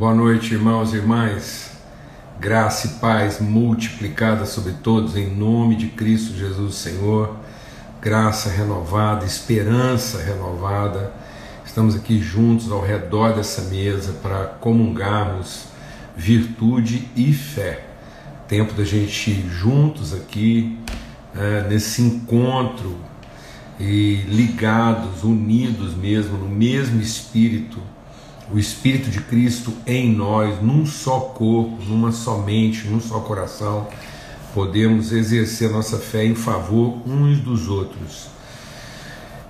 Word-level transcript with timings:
Boa 0.00 0.14
noite, 0.14 0.54
irmãos 0.54 0.94
e 0.94 0.96
irmãs. 0.96 1.72
Graça 2.40 2.86
e 2.86 2.90
paz 3.00 3.38
multiplicada 3.38 4.46
sobre 4.46 4.72
todos, 4.82 5.14
em 5.14 5.28
nome 5.28 5.76
de 5.76 5.88
Cristo 5.88 6.34
Jesus, 6.34 6.76
Senhor. 6.76 7.36
Graça 8.00 8.48
renovada, 8.48 9.26
esperança 9.26 10.16
renovada. 10.22 11.12
Estamos 11.66 11.94
aqui 11.94 12.18
juntos 12.18 12.72
ao 12.72 12.80
redor 12.80 13.34
dessa 13.34 13.60
mesa 13.68 14.14
para 14.22 14.46
comungarmos 14.46 15.64
virtude 16.16 17.06
e 17.14 17.30
fé. 17.34 17.84
Tempo 18.48 18.72
da 18.72 18.84
gente 18.84 19.30
ir 19.30 19.50
juntos 19.50 20.14
aqui, 20.14 20.78
é, 21.36 21.68
nesse 21.68 22.00
encontro 22.00 22.96
e 23.78 24.24
ligados, 24.28 25.24
unidos 25.24 25.94
mesmo, 25.94 26.38
no 26.38 26.48
mesmo 26.48 27.02
espírito 27.02 27.78
o 28.52 28.58
Espírito 28.58 29.10
de 29.10 29.20
Cristo 29.20 29.72
em 29.86 30.12
nós, 30.12 30.60
num 30.60 30.84
só 30.84 31.20
corpo, 31.20 31.78
numa 31.86 32.12
só 32.12 32.38
mente, 32.38 32.86
num 32.88 33.00
só 33.00 33.20
coração, 33.20 33.88
podemos 34.52 35.12
exercer 35.12 35.70
nossa 35.70 35.98
fé 35.98 36.24
em 36.24 36.34
favor 36.34 36.98
uns 37.06 37.38
dos 37.38 37.68
outros. 37.68 38.28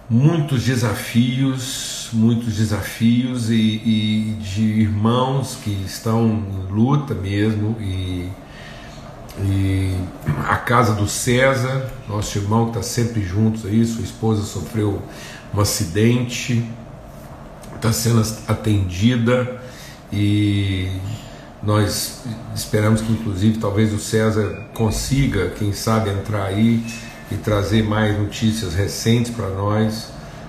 Muitos 0.08 0.64
desafios, 0.64 2.10
muitos 2.12 2.56
desafios 2.56 3.48
e, 3.48 3.54
e 3.54 4.36
de 4.40 4.62
irmãos 4.62 5.56
que 5.62 5.70
estão 5.86 6.26
em 6.26 6.72
luta 6.72 7.14
mesmo 7.14 7.76
e, 7.80 8.28
e 9.38 9.96
a 10.46 10.56
casa 10.56 10.94
do 10.94 11.06
César, 11.06 11.88
nosso 12.08 12.36
irmão 12.36 12.64
que 12.70 12.78
está 12.78 12.82
sempre 12.82 13.22
juntos 13.22 13.64
aí, 13.64 13.84
sua 13.86 14.02
esposa 14.02 14.42
sofreu 14.42 15.00
um 15.54 15.60
acidente, 15.60 16.68
está 17.80 17.92
sendo 17.94 18.22
atendida 18.46 19.58
e 20.12 20.86
nós 21.62 22.22
esperamos 22.54 23.00
que 23.00 23.10
inclusive 23.10 23.58
talvez 23.58 23.92
o 23.92 23.98
César 23.98 24.66
consiga, 24.74 25.50
quem 25.58 25.72
sabe, 25.72 26.10
entrar 26.10 26.44
aí 26.44 26.84
e 27.30 27.36
trazer 27.36 27.82
mais 27.82 28.18
notícias 28.18 28.74
recentes 28.74 29.32
para 29.34 29.48
nós. 29.48 30.08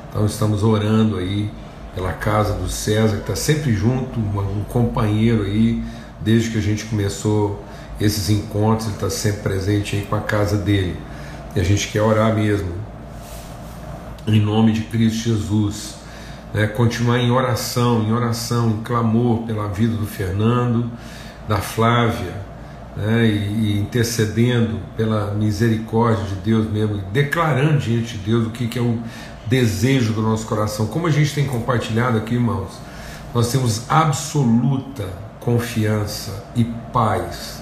Então 0.10 0.26
estamos 0.26 0.62
orando 0.62 1.18
aí 1.18 1.50
pela 1.96 2.12
casa 2.12 2.54
do 2.54 2.70
César, 2.70 3.16
que 3.18 3.22
está 3.22 3.36
sempre 3.36 3.74
junto, 3.74 4.20
um 4.20 4.64
companheiro 4.68 5.44
aí, 5.44 5.82
desde 6.20 6.50
que 6.50 6.58
a 6.58 6.62
gente 6.62 6.84
começou 6.86 7.64
esses 8.00 8.30
encontros, 8.30 8.88
ele 8.88 8.96
está 8.96 9.10
sempre 9.10 9.42
presente 9.42 9.96
aí 9.96 10.02
com 10.04 10.16
a 10.16 10.22
casa 10.22 10.58
dele. 10.58 10.98
E 11.56 11.60
a 11.60 11.64
gente 11.64 11.88
quer 11.90 12.02
orar 12.02 12.36
mesmo, 12.36 12.74
em 14.28 14.40
nome 14.40 14.74
de 14.74 14.82
Cristo 14.82 15.30
Jesus 15.30 16.01
né, 16.54 16.68
continuar 16.68 17.20
em 17.20 17.32
oração, 17.32 18.04
em 18.04 18.12
oração, 18.12 18.70
em 18.70 18.84
clamor 18.84 19.44
pela 19.44 19.68
vida 19.68 19.96
do 19.96 20.06
Fernando, 20.06 20.92
da 21.48 21.58
Flávia, 21.58 22.34
né, 22.96 23.26
e, 23.26 23.76
e, 23.76 23.80
intercedendo 23.80 24.80
pela 24.98 25.34
misericórdia 25.34 26.26
de 26.26 26.36
Deus 26.36 26.70
mesmo, 26.70 26.98
declarando 27.12 27.80
diante 27.80 28.18
de 28.18 28.26
Deus 28.26 28.48
o 28.48 28.50
que, 28.50 28.68
que 28.68 28.78
é 28.78 28.82
o 28.82 29.00
desejo 29.48 30.14
do 30.14 30.22
nosso 30.22 30.46
coração. 30.46 30.88
Como 30.88 31.08
a 31.08 31.12
gente 31.12 31.34
tem 31.34 31.46
compartilhado 31.46 32.18
aqui, 32.18 32.36
irmãos, 32.36 32.72
nós 33.34 33.52
temos 33.52 33.90
absoluta 33.90 35.08
confiança 35.40 36.44
e 36.56 36.64
paz 36.94 37.62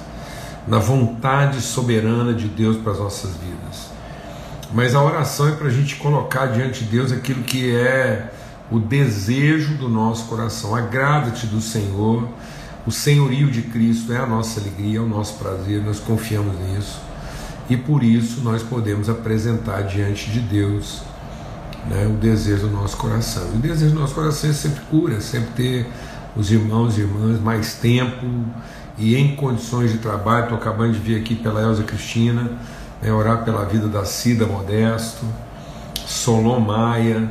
na 0.67 0.77
vontade 0.77 1.61
soberana 1.61 2.33
de 2.33 2.47
Deus 2.47 2.77
para 2.77 2.91
as 2.91 2.99
nossas 2.99 3.31
vidas. 3.31 3.89
Mas 4.71 4.93
a 4.93 5.03
oração 5.03 5.47
é 5.47 5.51
para 5.53 5.67
a 5.67 5.71
gente 5.71 5.95
colocar 5.95 6.47
diante 6.47 6.83
de 6.83 6.91
Deus 6.91 7.11
aquilo 7.11 7.41
que 7.43 7.75
é 7.75 8.31
o 8.71 8.79
desejo 8.79 9.75
do 9.75 9.89
nosso 9.89 10.25
coração. 10.25 10.75
Agrada-te 10.75 11.47
do 11.47 11.59
Senhor, 11.59 12.27
o 12.85 12.91
senhorio 12.91 13.49
de 13.51 13.63
Cristo 13.63 14.13
é 14.13 14.17
a 14.17 14.25
nossa 14.25 14.59
alegria, 14.59 14.99
é 14.99 15.01
o 15.01 15.07
nosso 15.07 15.35
prazer, 15.35 15.83
nós 15.83 15.99
confiamos 15.99 16.57
nisso 16.59 17.01
e 17.69 17.77
por 17.77 18.03
isso 18.03 18.41
nós 18.41 18.63
podemos 18.63 19.09
apresentar 19.09 19.83
diante 19.83 20.31
de 20.31 20.39
Deus 20.39 21.03
né, 21.87 22.07
o 22.07 22.17
desejo 22.17 22.67
do 22.67 22.73
nosso 22.73 22.97
coração. 22.97 23.43
E 23.53 23.57
o 23.57 23.59
desejo 23.59 23.93
do 23.93 23.99
nosso 23.99 24.15
coração 24.15 24.49
é 24.49 24.53
sempre 24.53 24.81
cura, 24.89 25.15
é 25.15 25.19
sempre 25.19 25.49
ter 25.55 25.87
os 26.35 26.51
irmãos 26.51 26.97
e 26.97 27.01
irmãs 27.01 27.39
mais 27.39 27.75
tempo 27.75 28.25
e 28.97 29.15
em 29.15 29.35
condições 29.35 29.91
de 29.91 29.99
trabalho. 29.99 30.43
Estou 30.43 30.57
acabando 30.57 30.93
de 30.93 30.99
vir 30.99 31.19
aqui 31.19 31.35
pela 31.35 31.61
Elza 31.61 31.83
Cristina, 31.83 32.51
né, 33.01 33.13
orar 33.13 33.45
pela 33.45 33.63
vida 33.65 33.87
da 33.87 34.03
Cida 34.03 34.47
Modesto, 34.47 35.25
Solon 36.07 36.59
Maia 36.59 37.29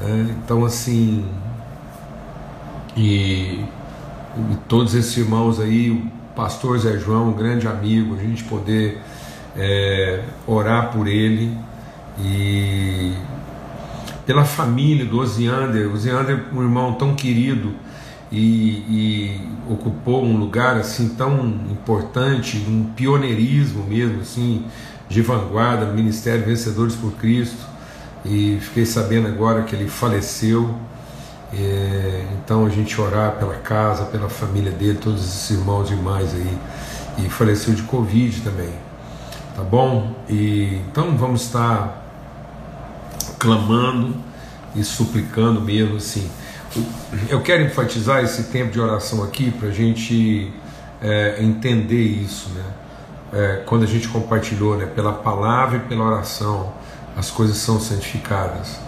né? 0.00 0.34
Então, 0.42 0.64
assim, 0.64 1.24
e, 2.96 3.64
e, 4.36 4.56
todos 4.68 4.94
esses 4.94 5.16
irmãos 5.16 5.60
aí, 5.60 5.90
o 5.90 6.10
pastor 6.34 6.78
Zé 6.78 6.98
João, 6.98 7.28
um 7.28 7.32
grande 7.32 7.68
amigo, 7.68 8.14
a 8.14 8.18
gente 8.18 8.42
poder 8.44 8.98
é, 9.56 10.22
orar 10.46 10.90
por 10.90 11.06
ele 11.06 11.56
e 12.18 13.12
pela 14.24 14.44
família 14.44 15.04
do 15.04 15.18
Oziander. 15.18 15.88
O 15.88 15.94
Oziander, 15.94 16.44
um 16.52 16.62
irmão 16.62 16.94
tão 16.94 17.14
querido 17.14 17.74
e, 18.32 18.38
e, 18.88 19.40
ocupou 19.68 20.24
um 20.24 20.36
lugar 20.36 20.76
assim 20.76 21.10
tão 21.10 21.46
importante, 21.70 22.58
um 22.68 22.84
pioneirismo 22.96 23.84
mesmo, 23.84 24.20
assim, 24.20 24.64
de 25.08 25.20
vanguarda 25.20 25.86
no 25.86 25.94
Ministério 25.94 26.44
Vencedores 26.44 26.94
por 26.94 27.12
Cristo 27.12 27.69
e 28.24 28.58
fiquei 28.60 28.84
sabendo 28.84 29.28
agora 29.28 29.62
que 29.62 29.74
ele 29.74 29.88
faleceu. 29.88 30.74
É, 31.52 32.24
então 32.34 32.64
a 32.64 32.68
gente 32.68 33.00
orar 33.00 33.32
pela 33.32 33.54
casa, 33.54 34.04
pela 34.04 34.28
família 34.28 34.70
dele, 34.70 34.98
todos 35.00 35.24
esses 35.24 35.50
irmãos 35.50 35.90
e 35.90 35.94
irmãs 35.94 36.34
aí. 36.34 36.58
E 37.18 37.28
faleceu 37.28 37.74
de 37.74 37.82
Covid 37.82 38.40
também. 38.42 38.72
Tá 39.56 39.62
bom? 39.62 40.14
E, 40.28 40.80
então 40.88 41.16
vamos 41.16 41.42
estar 41.42 42.06
clamando 43.38 44.14
e 44.74 44.84
suplicando 44.84 45.60
mesmo 45.60 45.96
assim. 45.96 46.30
Eu 47.28 47.40
quero 47.40 47.64
enfatizar 47.64 48.22
esse 48.22 48.44
tempo 48.44 48.70
de 48.70 48.80
oração 48.80 49.24
aqui 49.24 49.50
para 49.50 49.68
a 49.68 49.72
gente 49.72 50.52
é, 51.02 51.42
entender 51.42 52.02
isso, 52.02 52.50
né? 52.50 52.64
É, 53.32 53.62
quando 53.64 53.84
a 53.84 53.86
gente 53.86 54.08
compartilhou, 54.08 54.76
né, 54.76 54.86
pela 54.86 55.12
palavra 55.12 55.78
e 55.78 55.80
pela 55.80 56.04
oração, 56.04 56.72
as 57.20 57.30
coisas 57.30 57.58
são 57.58 57.78
santificadas. 57.78 58.80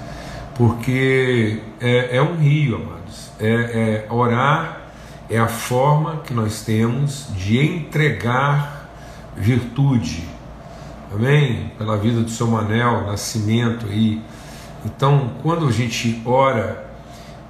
Porque 0.55 1.61
é, 1.81 2.17
é 2.17 2.23
um 2.23 2.37
rio, 2.37 2.77
amados. 2.77 3.31
É, 3.39 4.07
é, 4.09 4.13
orar 4.13 4.89
é 5.29 5.39
a 5.39 5.49
forma 5.49 6.23
que 6.25 6.33
nós 6.33 6.63
temos 6.63 7.27
de 7.37 7.59
entregar 7.59 8.91
virtude. 9.37 10.29
Amém? 11.15 11.73
Pela 11.77 11.97
vida 11.99 12.23
do 12.23 12.31
seu 12.31 12.47
Manel, 12.47 13.07
nascimento 13.07 13.87
aí. 13.87 14.21
Então, 14.85 15.33
quando 15.43 15.69
a 15.69 15.71
gente 15.71 16.23
ora, 16.25 16.91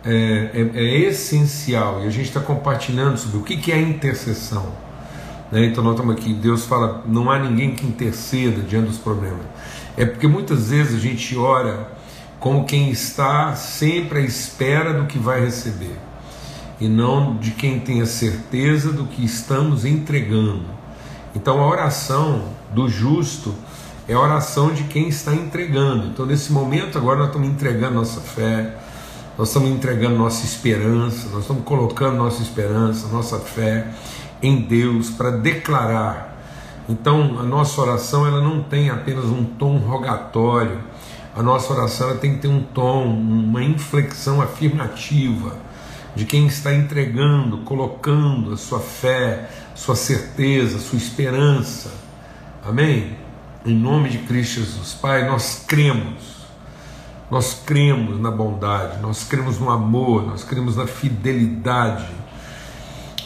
é, 0.05 0.51
é, 0.53 0.71
é 0.75 0.99
essencial, 1.09 2.03
e 2.03 2.07
a 2.09 2.11
gente 2.11 2.27
está 2.27 2.41
compartilhando 2.41 3.17
sobre 3.17 3.39
o 3.39 3.43
que, 3.43 3.57
que 3.57 3.71
é 3.71 3.81
intercessão. 3.81 4.67
Né? 5.51 5.67
Então, 5.67 5.85
nós 5.85 5.95
estamos 5.95 6.17
aqui, 6.17 6.35
Deus 6.35 6.65
fala: 6.65 7.05
não 7.07 7.31
há 7.31 7.39
ninguém 7.39 7.75
que 7.75 7.87
interceda 7.87 8.63
diante 8.63 8.89
dos 8.89 8.99
problemas. 8.99 9.47
É 9.97 10.05
porque 10.05 10.27
muitas 10.27 10.71
vezes 10.71 10.97
a 10.97 10.99
gente 10.99 11.37
ora 11.37 11.93
como 12.41 12.65
quem 12.65 12.91
está 12.91 13.55
sempre 13.55 14.19
à 14.19 14.23
espera 14.23 14.93
do 14.93 15.07
que 15.07 15.19
vai 15.19 15.41
receber 15.45 15.97
e 16.81 16.89
não 16.89 17.37
de 17.37 17.53
quem 17.53 17.79
tem 17.79 18.03
a 18.03 18.07
certeza 18.07 18.93
do 18.93 19.05
que 19.05 19.25
estamos 19.25 19.85
entregando. 19.85 20.65
Então 21.35 21.61
a 21.61 21.69
oração 21.69 22.49
do 22.73 22.89
justo 22.89 23.55
é 24.09 24.15
a 24.15 24.21
oração 24.21 24.73
de 24.73 24.85
quem 24.85 25.09
está 25.09 25.33
entregando. 25.33 26.09
Então 26.09 26.27
nesse 26.27 26.51
momento 26.53 26.99
agora 26.99 27.19
nós 27.19 27.29
estamos 27.29 27.49
entregando 27.49 27.95
nossa 27.95 28.21
fé, 28.21 28.77
nós 29.39 29.49
estamos 29.49 29.71
entregando 29.71 30.17
nossa 30.17 30.45
esperança, 30.45 31.29
nós 31.29 31.43
estamos 31.43 31.63
colocando 31.65 32.17
nossa 32.17 32.43
esperança, 32.43 33.07
nossa 33.09 33.39
fé 33.39 33.87
em 34.43 34.63
Deus 34.63 35.11
para 35.11 35.31
declarar 35.31 36.32
então, 36.89 37.39
a 37.39 37.43
nossa 37.43 37.81
oração 37.81 38.27
ela 38.27 38.41
não 38.41 38.63
tem 38.63 38.91
apenas 38.91 39.27
um 39.27 39.45
tom 39.45 39.77
rogatório. 39.79 40.81
A 41.35 41.43
nossa 41.43 41.73
oração 41.73 42.11
ela 42.11 42.19
tem 42.19 42.35
que 42.35 42.41
ter 42.41 42.49
um 42.49 42.63
tom, 42.63 43.07
uma 43.07 43.63
inflexão 43.63 44.43
afirmativa 44.43 45.57
de 46.15 46.27
quem 46.27 46.47
está 46.47 46.75
entregando, 46.75 47.59
colocando 47.59 48.53
a 48.53 48.57
sua 48.57 48.81
fé, 48.81 49.49
sua 49.75 49.97
certeza, 49.97 50.79
sua 50.79 50.99
esperança. 50.99 51.91
Amém? 52.65 53.17
Em 53.65 53.75
nome 53.75 54.11
de 54.11 54.19
Cristo 54.19 54.61
Jesus. 54.61 54.93
Pai, 54.93 55.27
nós 55.27 55.65
cremos. 55.67 56.33
Nós 57.31 57.63
cremos 57.65 58.21
na 58.21 58.31
bondade, 58.31 59.01
nós 59.01 59.25
cremos 59.25 59.59
no 59.59 59.71
amor, 59.71 60.27
nós 60.27 60.45
cremos 60.45 60.77
na 60.77 60.87
fidelidade 60.87 62.22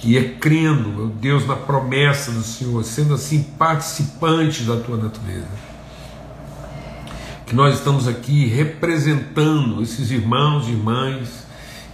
e 0.05 0.17
é 0.17 0.25
crendo, 0.25 0.89
meu 0.89 1.09
Deus, 1.09 1.47
na 1.47 1.57
promessa 1.57 2.31
do 2.31 2.43
Senhor, 2.43 2.85
sendo 2.85 3.15
assim 3.15 3.43
participantes 3.59 4.67
da 4.67 4.77
tua 4.77 4.97
natureza. 4.97 5.67
Que 7.47 7.55
nós 7.55 7.75
estamos 7.75 8.09
aqui 8.09 8.47
representando 8.47 9.83
esses 9.83 10.11
irmãos 10.11 10.67
e 10.69 10.73
irmãs 10.73 11.47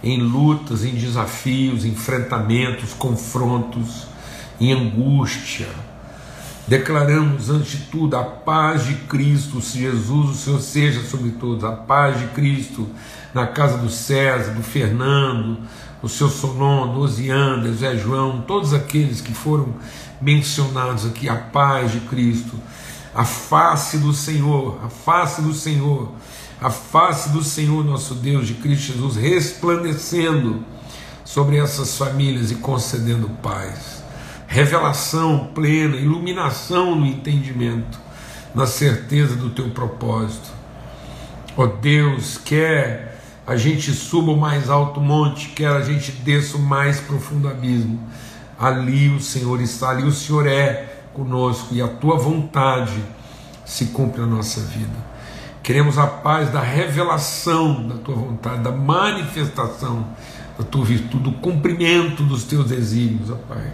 em 0.03 0.19
lutas, 0.19 0.83
em 0.83 0.95
desafios, 0.95 1.85
enfrentamentos, 1.85 2.93
confrontos, 2.93 4.07
em 4.59 4.73
angústia. 4.73 5.67
Declaramos 6.67 7.49
antes 7.49 7.71
de 7.71 7.77
tudo 7.85 8.15
a 8.15 8.23
paz 8.23 8.85
de 8.85 8.95
Cristo, 8.95 9.61
se 9.61 9.79
Jesus, 9.79 10.29
o 10.29 10.33
Senhor, 10.33 10.61
seja 10.61 11.03
sobre 11.03 11.31
todos, 11.31 11.63
a 11.63 11.71
paz 11.71 12.19
de 12.19 12.27
Cristo 12.27 12.87
na 13.33 13.47
casa 13.47 13.77
do 13.77 13.89
César, 13.89 14.53
do 14.53 14.63
Fernando, 14.63 15.57
o 16.03 16.09
seu 16.09 16.29
Solon, 16.29 16.93
do 16.93 16.99
Osianda, 16.99 17.73
Zé 17.73 17.97
João, 17.97 18.41
todos 18.41 18.73
aqueles 18.73 19.21
que 19.21 19.33
foram 19.33 19.73
mencionados 20.21 21.05
aqui, 21.05 21.27
a 21.27 21.35
paz 21.35 21.91
de 21.91 22.01
Cristo, 22.01 22.59
a 23.15 23.25
face 23.25 23.97
do 23.97 24.13
Senhor, 24.13 24.79
a 24.83 24.89
face 24.89 25.41
do 25.41 25.53
Senhor 25.53 26.11
a 26.63 26.69
face 26.69 27.29
do 27.29 27.43
Senhor 27.43 27.83
nosso 27.83 28.15
Deus, 28.15 28.47
de 28.47 28.53
Cristo 28.53 28.93
Jesus, 28.93 29.17
resplandecendo 29.17 30.63
sobre 31.25 31.57
essas 31.57 31.97
famílias 31.97 32.51
e 32.51 32.55
concedendo 32.55 33.29
paz, 33.41 34.01
revelação 34.47 35.51
plena, 35.53 35.97
iluminação 35.97 36.95
no 36.95 37.05
entendimento, 37.05 37.99
na 38.55 38.65
certeza 38.65 39.35
do 39.35 39.49
teu 39.49 39.71
propósito. 39.71 40.51
Ó 41.57 41.63
oh 41.63 41.67
Deus, 41.67 42.37
quer 42.37 43.12
a 43.45 43.55
gente 43.57 43.91
suba 43.91 44.31
o 44.31 44.37
mais 44.37 44.69
alto 44.69 45.01
monte, 45.01 45.49
quer 45.49 45.67
a 45.67 45.81
gente 45.81 46.11
desça 46.11 46.57
o 46.57 46.61
mais 46.61 46.99
profundo 47.01 47.47
abismo. 47.47 47.99
Ali 48.57 49.09
o 49.09 49.19
Senhor 49.19 49.61
está, 49.61 49.89
ali 49.89 50.03
o 50.03 50.11
Senhor 50.11 50.47
é 50.47 51.01
conosco 51.13 51.73
e 51.73 51.81
a 51.81 51.87
tua 51.87 52.17
vontade 52.17 53.03
se 53.65 53.87
cumpre 53.87 54.21
na 54.21 54.27
nossa 54.27 54.61
vida. 54.61 55.13
Queremos 55.61 55.97
a 55.97 56.07
paz 56.07 56.51
da 56.51 56.61
revelação 56.61 57.87
da 57.87 57.95
tua 57.95 58.15
vontade, 58.15 58.61
da 58.61 58.71
manifestação 58.71 60.07
da 60.57 60.63
tua 60.63 60.85
virtude, 60.85 61.23
do 61.23 61.31
cumprimento 61.33 62.23
dos 62.23 62.43
teus 62.43 62.67
desígnios, 62.67 63.29
ó 63.29 63.35
Pai. 63.35 63.71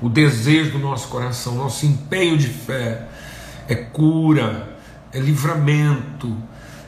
O 0.00 0.08
desejo 0.08 0.72
do 0.72 0.78
nosso 0.78 1.08
coração, 1.08 1.54
nosso 1.54 1.86
empenho 1.86 2.36
de 2.36 2.48
fé 2.48 3.08
é 3.68 3.74
cura, 3.74 4.76
é 5.12 5.18
livramento, 5.18 6.36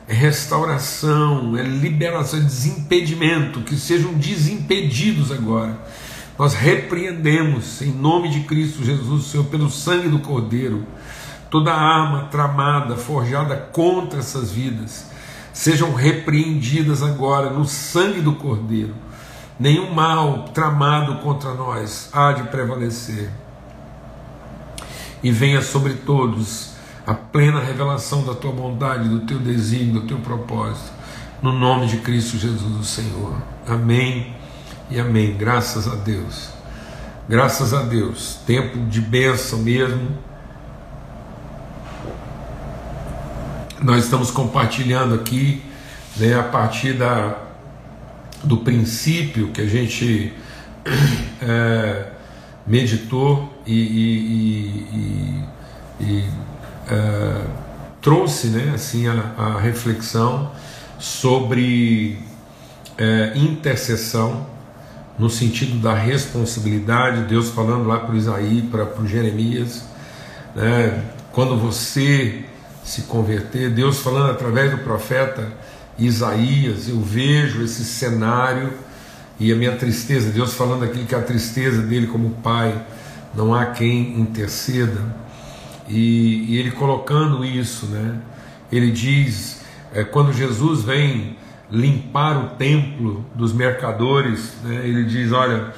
é 0.09 0.15
restauração, 0.15 1.57
é 1.57 1.63
liberação, 1.63 2.39
é 2.39 2.43
desimpedimento, 2.43 3.61
que 3.63 3.77
sejam 3.77 4.15
desimpedidos 4.15 5.33
agora. 5.33 5.79
Nós 6.39 6.55
repreendemos 6.55 7.81
em 7.83 7.93
nome 7.93 8.29
de 8.29 8.41
Cristo 8.41 8.85
Jesus, 8.85 9.27
Senhor, 9.27 9.45
pelo 9.47 9.71
sangue 9.71 10.09
do 10.09 10.19
Cordeiro 10.19 10.87
toda 11.51 11.73
arma 11.73 12.25
tramada, 12.25 12.97
forjada 12.97 13.57
contra 13.57 14.19
essas 14.19 14.51
vidas, 14.51 15.07
sejam 15.53 15.95
repreendidas 15.95 17.03
agora 17.03 17.51
no 17.51 17.65
sangue 17.65 18.21
do 18.21 18.35
Cordeiro. 18.35 18.95
Nenhum 19.59 19.93
mal 19.95 20.51
tramado 20.53 21.17
contra 21.23 21.55
nós 21.55 22.11
há 22.13 22.33
de 22.33 22.43
prevalecer. 22.45 23.31
E 25.23 25.31
venha 25.31 25.63
sobre 25.63 25.95
todos 25.95 26.76
a 27.07 27.15
plena 27.15 27.61
revelação 27.61 28.25
da 28.25 28.35
tua 28.35 28.53
bondade, 28.53 29.09
do 29.09 29.21
teu 29.21 29.39
desígnio, 29.39 30.01
do 30.01 30.07
teu 30.07 30.19
propósito, 30.19 30.93
no 31.41 31.53
nome 31.53 31.87
de 31.87 31.99
Cristo 31.99 32.37
Jesus, 32.37 32.77
o 32.81 32.85
Senhor. 32.85 33.41
Amém 33.67 34.35
e 34.91 34.99
amém. 34.99 35.37
Graças 35.37 35.87
a 35.87 35.95
Deus. 35.95 36.51
Graças 37.29 37.73
a 37.73 37.83
Deus. 37.83 38.41
Tempo 38.47 38.79
de 38.87 39.01
bênção 39.01 39.61
mesmo 39.61 40.27
nós 43.83 44.05
estamos 44.05 44.31
compartilhando 44.31 45.15
aqui 45.15 45.63
né, 46.17 46.35
a 46.35 46.43
partir 46.43 46.95
da, 46.95 47.37
do 48.43 48.59
princípio 48.59 49.49
que 49.49 49.61
a 49.61 49.67
gente 49.67 50.33
é, 51.41 52.07
meditou 52.67 53.53
e, 53.67 53.75
e, 53.75 55.45
e, 56.01 56.05
e 56.05 56.31
é, 56.89 57.43
trouxe 58.01 58.49
né, 58.49 58.73
assim, 58.75 59.07
a, 59.09 59.35
a 59.37 59.61
reflexão 59.61 60.53
sobre 60.99 62.19
é, 62.97 63.33
intercessão 63.37 64.47
no 65.19 65.31
sentido 65.31 65.79
da 65.81 65.95
responsabilidade, 65.95 67.25
Deus 67.25 67.49
falando 67.51 67.87
lá 67.87 68.01
para 68.01 68.15
Isaí, 68.15 68.69
para 68.71 68.87
Jeremias, 69.07 69.85
né, 70.55 71.03
quando 71.33 71.57
você 71.57 72.45
se 72.85 73.03
converter. 73.03 73.71
Deus 73.71 73.99
falando 73.99 74.31
através 74.31 74.71
do 74.71 74.79
profeta 74.79 75.53
Isaías, 75.99 76.89
eu 76.89 77.01
vejo 77.01 77.63
esse 77.63 77.85
cenário 77.85 78.73
e 79.39 79.53
a 79.53 79.57
minha 79.57 79.77
tristeza, 79.77 80.31
Deus 80.31 80.55
falando 80.55 80.85
aqui 80.85 81.05
que 81.05 81.15
a 81.15 81.21
tristeza 81.21 81.83
dele 81.83 82.07
como 82.07 82.31
pai, 82.43 82.81
não 83.35 83.55
há 83.55 83.67
quem 83.67 84.19
interceda. 84.19 85.26
E, 85.89 86.47
e 86.49 86.59
ele 86.59 86.71
colocando 86.71 87.45
isso, 87.45 87.87
né? 87.87 88.21
Ele 88.71 88.91
diz, 88.91 89.65
é, 89.93 90.03
quando 90.05 90.33
Jesus 90.33 90.83
vem 90.83 91.37
limpar 91.71 92.37
o 92.39 92.49
templo 92.57 93.25
dos 93.35 93.53
mercadores, 93.53 94.57
né? 94.63 94.87
ele 94.87 95.05
diz: 95.05 95.33
Olha, 95.33 95.73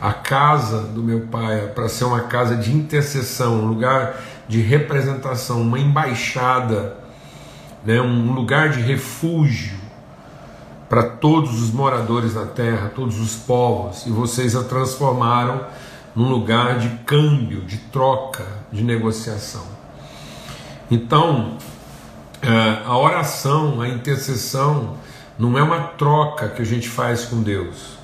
a 0.00 0.12
casa 0.12 0.82
do 0.82 1.02
meu 1.02 1.20
pai 1.26 1.64
é 1.64 1.66
para 1.66 1.88
ser 1.88 2.04
uma 2.04 2.20
casa 2.20 2.56
de 2.56 2.72
intercessão, 2.74 3.64
um 3.64 3.66
lugar 3.66 4.20
de 4.48 4.60
representação, 4.60 5.60
uma 5.60 5.78
embaixada, 5.78 6.96
né, 7.84 8.00
um 8.00 8.32
lugar 8.32 8.70
de 8.70 8.80
refúgio 8.80 9.78
para 10.88 11.04
todos 11.04 11.62
os 11.62 11.70
moradores 11.70 12.34
da 12.34 12.46
terra, 12.46 12.90
todos 12.94 13.20
os 13.20 13.36
povos, 13.36 14.06
e 14.06 14.10
vocês 14.10 14.56
a 14.56 14.64
transformaram 14.64 15.64
num 16.14 16.28
lugar 16.28 16.78
de 16.78 16.88
câmbio, 17.04 17.62
de 17.62 17.76
troca, 17.76 18.46
de 18.72 18.82
negociação. 18.82 19.64
Então, 20.90 21.56
é, 22.42 22.82
a 22.84 22.96
oração, 22.96 23.80
a 23.80 23.88
intercessão, 23.88 24.96
não 25.38 25.56
é 25.56 25.62
uma 25.62 25.80
troca 25.80 26.48
que 26.48 26.62
a 26.62 26.64
gente 26.64 26.88
faz 26.88 27.24
com 27.24 27.42
Deus, 27.42 27.98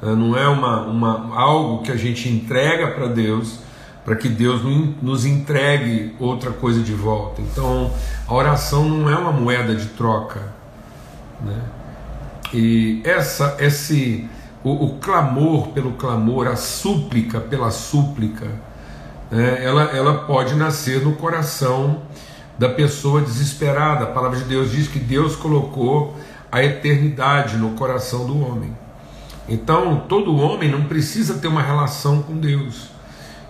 né, 0.00 0.14
não 0.14 0.36
é 0.36 0.46
uma, 0.46 0.82
uma 0.82 1.36
algo 1.38 1.82
que 1.82 1.90
a 1.90 1.96
gente 1.96 2.28
entrega 2.28 2.88
para 2.88 3.08
Deus 3.08 3.66
para 4.06 4.14
que 4.14 4.28
Deus 4.28 4.62
nos 5.02 5.26
entregue 5.26 6.14
outra 6.20 6.52
coisa 6.52 6.80
de 6.80 6.92
volta. 6.92 7.42
Então, 7.42 7.92
a 8.28 8.32
oração 8.32 8.88
não 8.88 9.10
é 9.10 9.18
uma 9.18 9.32
moeda 9.32 9.74
de 9.74 9.86
troca, 9.86 10.54
né? 11.40 11.60
E 12.54 13.02
essa, 13.04 13.56
esse, 13.58 14.30
o, 14.66 14.86
o 14.86 14.90
clamor 14.98 15.68
pelo 15.68 15.92
clamor, 15.92 16.48
a 16.48 16.56
súplica 16.56 17.38
pela 17.38 17.70
súplica, 17.70 18.46
né? 19.30 19.64
ela, 19.64 19.84
ela 19.96 20.24
pode 20.24 20.56
nascer 20.56 21.04
no 21.04 21.12
coração 21.12 22.02
da 22.58 22.68
pessoa 22.68 23.20
desesperada. 23.20 24.02
A 24.02 24.08
palavra 24.08 24.38
de 24.40 24.44
Deus 24.44 24.72
diz 24.72 24.88
que 24.88 24.98
Deus 24.98 25.36
colocou 25.36 26.16
a 26.50 26.64
eternidade 26.64 27.56
no 27.56 27.70
coração 27.70 28.26
do 28.26 28.44
homem. 28.44 28.76
Então, 29.48 30.04
todo 30.08 30.36
homem 30.36 30.68
não 30.68 30.82
precisa 30.86 31.34
ter 31.34 31.46
uma 31.46 31.62
relação 31.62 32.20
com 32.22 32.36
Deus. 32.36 32.88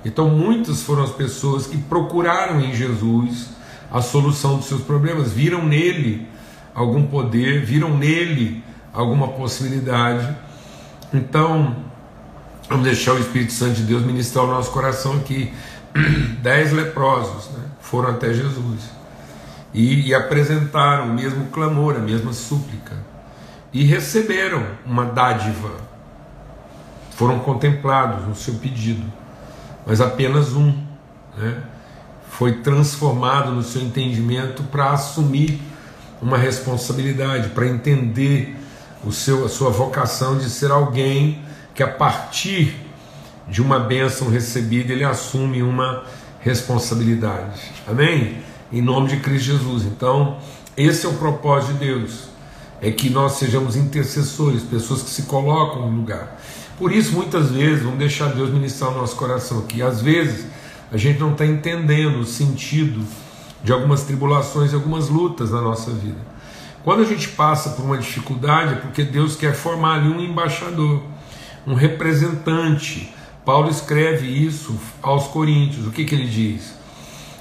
Então, 0.04 0.28
muitas 0.28 0.82
foram 0.82 1.02
as 1.02 1.12
pessoas 1.12 1.66
que 1.66 1.78
procuraram 1.78 2.60
em 2.60 2.74
Jesus 2.74 3.48
a 3.90 4.02
solução 4.02 4.58
dos 4.58 4.66
seus 4.66 4.82
problemas, 4.82 5.32
viram 5.32 5.64
nele 5.64 6.28
algum 6.74 7.06
poder, 7.06 7.64
viram 7.64 7.96
nele 7.96 8.62
alguma 8.92 9.28
possibilidade. 9.28 10.44
Então, 11.12 11.76
vamos 12.68 12.84
deixar 12.84 13.12
o 13.14 13.18
Espírito 13.18 13.52
Santo 13.52 13.74
de 13.74 13.82
Deus 13.82 14.04
ministrar 14.04 14.44
o 14.44 14.48
nosso 14.48 14.70
coração 14.70 15.16
aqui. 15.16 15.52
Dez 16.42 16.72
leprosos 16.72 17.50
né, 17.50 17.64
foram 17.80 18.10
até 18.10 18.32
Jesus 18.32 18.82
e, 19.72 20.08
e 20.08 20.14
apresentaram 20.14 21.06
o 21.06 21.14
mesmo 21.14 21.46
clamor, 21.46 21.96
a 21.96 22.00
mesma 22.00 22.32
súplica, 22.32 22.94
e 23.72 23.84
receberam 23.84 24.64
uma 24.84 25.04
dádiva, 25.04 25.70
foram 27.10 27.38
contemplados 27.38 28.26
no 28.26 28.34
seu 28.34 28.54
pedido 28.54 29.04
mas 29.86 30.00
apenas 30.00 30.52
um 30.52 30.74
né, 31.38 31.62
foi 32.28 32.54
transformado 32.54 33.52
no 33.52 33.62
seu 33.62 33.80
entendimento 33.80 34.64
para 34.64 34.90
assumir 34.90 35.62
uma 36.20 36.36
responsabilidade, 36.36 37.50
para 37.50 37.68
entender 37.68 38.56
o 39.04 39.12
seu, 39.12 39.44
a 39.44 39.48
sua 39.48 39.70
vocação 39.70 40.38
de 40.38 40.48
ser 40.48 40.70
alguém 40.70 41.42
que 41.74 41.82
a 41.82 41.88
partir 41.88 42.74
de 43.48 43.62
uma 43.62 43.78
bênção 43.78 44.28
recebida 44.28 44.92
ele 44.92 45.04
assume 45.04 45.62
uma 45.62 46.04
responsabilidade. 46.40 47.60
Amém? 47.86 48.38
Em 48.72 48.80
nome 48.80 49.08
de 49.08 49.18
Cristo 49.18 49.46
Jesus. 49.46 49.84
Então, 49.84 50.38
esse 50.76 51.06
é 51.06 51.08
o 51.08 51.14
propósito 51.14 51.74
de 51.74 51.86
Deus. 51.86 52.28
É 52.80 52.90
que 52.90 53.08
nós 53.08 53.32
sejamos 53.32 53.76
intercessores, 53.76 54.62
pessoas 54.62 55.02
que 55.02 55.10
se 55.10 55.22
colocam 55.22 55.90
no 55.90 55.96
lugar. 55.96 56.38
Por 56.78 56.92
isso, 56.92 57.12
muitas 57.12 57.50
vezes, 57.50 57.82
vamos 57.82 57.98
deixar 57.98 58.34
Deus 58.34 58.50
ministrar 58.50 58.90
o 58.90 58.98
nosso 58.98 59.16
coração 59.16 59.60
aqui. 59.60 59.80
Às 59.80 60.02
vezes, 60.02 60.46
a 60.92 60.96
gente 60.96 61.18
não 61.18 61.32
está 61.32 61.46
entendendo 61.46 62.20
o 62.20 62.26
sentido 62.26 63.02
de 63.64 63.72
algumas 63.72 64.02
tribulações 64.02 64.72
e 64.72 64.74
algumas 64.74 65.08
lutas 65.08 65.50
na 65.50 65.60
nossa 65.60 65.90
vida. 65.90 66.35
Quando 66.86 67.02
a 67.02 67.04
gente 67.04 67.30
passa 67.30 67.70
por 67.70 67.84
uma 67.84 67.98
dificuldade 67.98 68.74
é 68.74 68.76
porque 68.76 69.02
Deus 69.02 69.34
quer 69.34 69.56
formar 69.56 69.94
ali 69.94 70.08
um 70.08 70.20
embaixador, 70.20 71.02
um 71.66 71.74
representante. 71.74 73.12
Paulo 73.44 73.68
escreve 73.68 74.28
isso 74.28 74.78
aos 75.02 75.26
Coríntios. 75.26 75.84
O 75.88 75.90
que, 75.90 76.04
que 76.04 76.14
ele 76.14 76.28
diz? 76.28 76.76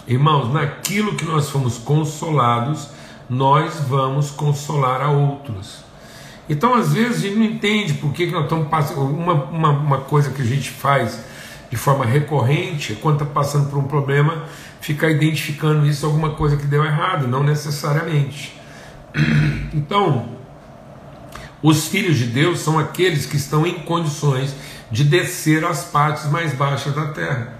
Irmãos, 0.07 0.51
naquilo 0.51 1.13
que 1.13 1.23
nós 1.23 1.47
fomos 1.47 1.77
consolados, 1.77 2.89
nós 3.29 3.81
vamos 3.87 4.31
consolar 4.31 4.99
a 4.99 5.11
outros. 5.11 5.83
Então, 6.49 6.73
às 6.73 6.93
vezes, 6.93 7.17
a 7.17 7.27
gente 7.27 7.35
não 7.35 7.45
entende 7.45 7.93
por 7.93 8.11
que, 8.13 8.25
que 8.25 8.33
nós 8.33 8.45
estamos 8.45 8.67
passando. 8.67 9.01
Uma, 9.01 9.33
uma, 9.35 9.69
uma 9.69 9.97
coisa 9.99 10.31
que 10.31 10.41
a 10.41 10.45
gente 10.45 10.71
faz 10.71 11.23
de 11.69 11.77
forma 11.77 12.03
recorrente, 12.03 12.95
quando 12.95 13.21
está 13.21 13.31
passando 13.31 13.69
por 13.69 13.77
um 13.77 13.83
problema, 13.83 14.45
ficar 14.81 15.11
identificando 15.11 15.85
isso 15.85 16.03
alguma 16.03 16.31
coisa 16.31 16.57
que 16.57 16.65
deu 16.65 16.83
errado, 16.83 17.27
não 17.27 17.43
necessariamente. 17.43 18.64
Então, 19.73 20.29
os 21.61 21.87
filhos 21.87 22.17
de 22.17 22.27
Deus 22.27 22.59
são 22.59 22.79
aqueles 22.79 23.25
que 23.25 23.35
estão 23.35 23.65
em 23.65 23.73
condições 23.79 24.55
de 24.89 25.03
descer 25.03 25.65
às 25.65 25.83
partes 25.83 26.29
mais 26.29 26.53
baixas 26.53 26.93
da 26.93 27.07
terra, 27.07 27.53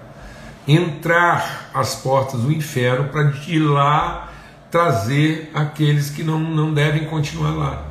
entrar 0.66 1.70
às 1.74 1.96
portas 1.96 2.40
do 2.40 2.52
inferno 2.52 3.08
para 3.08 3.24
de 3.24 3.58
lá 3.58 4.32
trazer 4.70 5.50
aqueles 5.54 6.10
que 6.10 6.22
não, 6.22 6.38
não 6.38 6.72
devem 6.72 7.04
continuar 7.04 7.50
lá. 7.50 7.84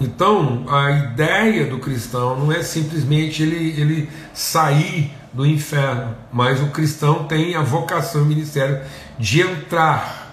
Então, 0.00 0.64
a 0.68 0.90
ideia 0.90 1.66
do 1.66 1.78
cristão 1.78 2.38
não 2.38 2.52
é 2.52 2.62
simplesmente 2.62 3.42
ele, 3.42 3.80
ele 3.80 4.10
sair 4.32 5.12
do 5.32 5.44
inferno, 5.44 6.14
mas 6.32 6.60
o 6.60 6.66
cristão 6.66 7.24
tem 7.24 7.54
a 7.56 7.62
vocação 7.62 8.22
e 8.22 8.26
ministério 8.26 8.80
de 9.18 9.40
entrar 9.40 10.27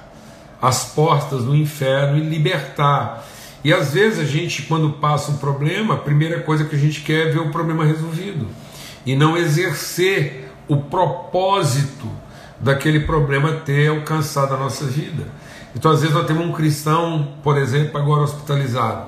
às 0.62 0.85
portas 0.85 1.43
do 1.43 1.55
inferno 1.55 2.17
e 2.17 2.21
libertar. 2.21 3.25
E 3.63 3.74
às 3.74 3.93
vezes 3.93 4.19
a 4.19 4.24
gente, 4.24 4.63
quando 4.63 4.91
passa 4.91 5.31
um 5.31 5.38
problema, 5.38 5.95
a 5.95 5.97
primeira 5.97 6.41
coisa 6.41 6.65
que 6.65 6.75
a 6.75 6.79
gente 6.79 7.01
quer 7.01 7.27
é 7.27 7.31
ver 7.31 7.39
o 7.39 7.50
problema 7.50 7.83
resolvido 7.83 8.47
e 9.05 9.15
não 9.15 9.38
exercer 9.38 10.51
o 10.67 10.77
propósito 10.77 12.07
daquele 12.59 13.01
problema 13.01 13.51
ter 13.51 13.89
alcançado 13.89 14.53
a 14.53 14.57
nossa 14.57 14.85
vida. 14.85 15.27
Então, 15.75 15.91
às 15.91 16.01
vezes, 16.01 16.15
nós 16.15 16.25
temos 16.25 16.45
um 16.45 16.51
cristão, 16.51 17.33
por 17.43 17.57
exemplo, 17.57 17.97
agora 18.00 18.21
hospitalizado, 18.21 19.07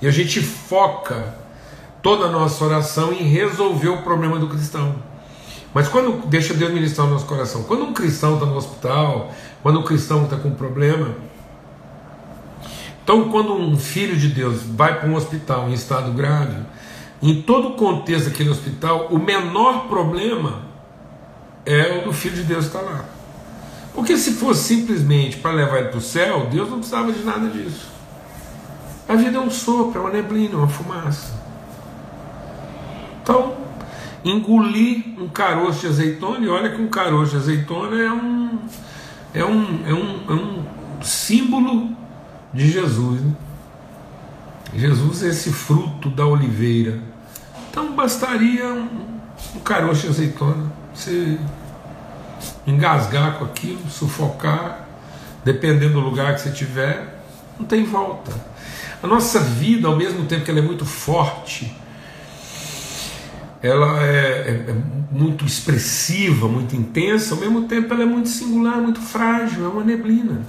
e 0.00 0.06
a 0.06 0.10
gente 0.10 0.40
foca 0.40 1.34
toda 2.02 2.26
a 2.26 2.30
nossa 2.30 2.64
oração 2.64 3.12
em 3.12 3.24
resolver 3.24 3.88
o 3.88 4.02
problema 4.02 4.38
do 4.38 4.48
cristão. 4.48 4.96
Mas 5.74 5.88
quando 5.88 6.26
deixa 6.26 6.54
Deus 6.54 6.72
ministrar 6.72 7.06
no 7.06 7.12
nosso 7.12 7.26
coração, 7.26 7.64
quando 7.64 7.84
um 7.84 7.92
cristão 7.92 8.34
está 8.34 8.46
no 8.46 8.56
hospital, 8.56 9.30
quando 9.62 9.80
um 9.80 9.84
cristão 9.84 10.24
está 10.24 10.36
com 10.36 10.50
problema, 10.52 11.14
então 13.02 13.28
quando 13.30 13.54
um 13.54 13.76
filho 13.76 14.16
de 14.16 14.28
Deus 14.28 14.62
vai 14.62 14.98
para 14.98 15.08
um 15.08 15.14
hospital 15.14 15.68
em 15.68 15.72
estado 15.72 16.12
grave, 16.12 16.56
em 17.22 17.42
todo 17.42 17.68
o 17.68 17.74
contexto 17.74 18.30
daquele 18.30 18.50
hospital, 18.50 19.08
o 19.10 19.18
menor 19.18 19.86
problema 19.88 20.62
é 21.64 21.98
o 21.98 22.04
do 22.04 22.12
filho 22.12 22.36
de 22.36 22.42
Deus 22.42 22.66
estar 22.66 22.80
lá. 22.80 23.04
Porque 23.94 24.16
se 24.16 24.32
fosse 24.32 24.74
simplesmente 24.74 25.38
para 25.38 25.52
levar 25.52 25.78
ele 25.78 25.88
para 25.88 25.98
o 25.98 26.02
céu, 26.02 26.48
Deus 26.50 26.68
não 26.68 26.78
precisava 26.78 27.10
de 27.10 27.24
nada 27.24 27.48
disso. 27.48 27.88
A 29.08 29.14
vida 29.14 29.38
é 29.38 29.40
um 29.40 29.50
sopro, 29.50 29.98
é 29.98 30.02
uma 30.02 30.10
neblina, 30.10 30.58
uma 30.58 30.68
fumaça. 30.68 31.32
Então, 33.22 33.54
engolir 34.24 35.14
um 35.18 35.28
caroço 35.28 35.80
de 35.80 35.86
azeitona, 35.86 36.44
e 36.44 36.48
olha 36.48 36.70
que 36.70 36.82
um 36.82 36.88
caroço 36.88 37.32
de 37.32 37.36
azeitona 37.38 38.02
é 38.02 38.12
um, 38.12 38.58
é 39.36 39.44
um, 39.44 39.86
é 39.86 39.92
um, 39.92 40.30
é 40.30 40.32
um 40.32 40.64
símbolo 41.02 41.90
de 42.54 42.70
Jesus. 42.70 43.20
Né? 43.20 43.32
Jesus 44.74 45.22
é 45.22 45.28
esse 45.28 45.52
fruto 45.52 46.08
da 46.08 46.26
oliveira. 46.26 46.98
Então 47.70 47.94
bastaria 47.94 48.66
um, 48.66 49.18
um 49.54 49.60
caroço 49.60 50.02
de 50.02 50.08
azeitona. 50.08 50.72
Você 50.94 51.38
engasgar 52.66 53.38
com 53.38 53.44
aquilo, 53.44 53.88
sufocar, 53.90 54.88
dependendo 55.44 55.94
do 55.94 56.00
lugar 56.00 56.34
que 56.34 56.40
você 56.40 56.50
tiver, 56.50 57.22
não 57.58 57.66
tem 57.66 57.84
volta. 57.84 58.32
A 59.02 59.06
nossa 59.06 59.38
vida, 59.38 59.86
ao 59.86 59.96
mesmo 59.96 60.24
tempo 60.24 60.46
que 60.46 60.50
ela 60.50 60.60
é 60.60 60.62
muito 60.62 60.86
forte, 60.86 61.76
ela 63.66 64.00
é, 64.02 64.06
é, 64.06 64.70
é, 64.70 64.74
muito 65.10 65.44
expressiva, 65.44 66.46
muito 66.46 66.76
intensa, 66.76 67.34
ao 67.34 67.40
mesmo 67.40 67.62
tempo 67.62 67.92
ela 67.92 68.04
é 68.04 68.06
muito 68.06 68.28
singular, 68.28 68.80
muito 68.80 69.00
frágil, 69.00 69.64
é 69.64 69.68
uma 69.68 69.82
neblina. 69.82 70.42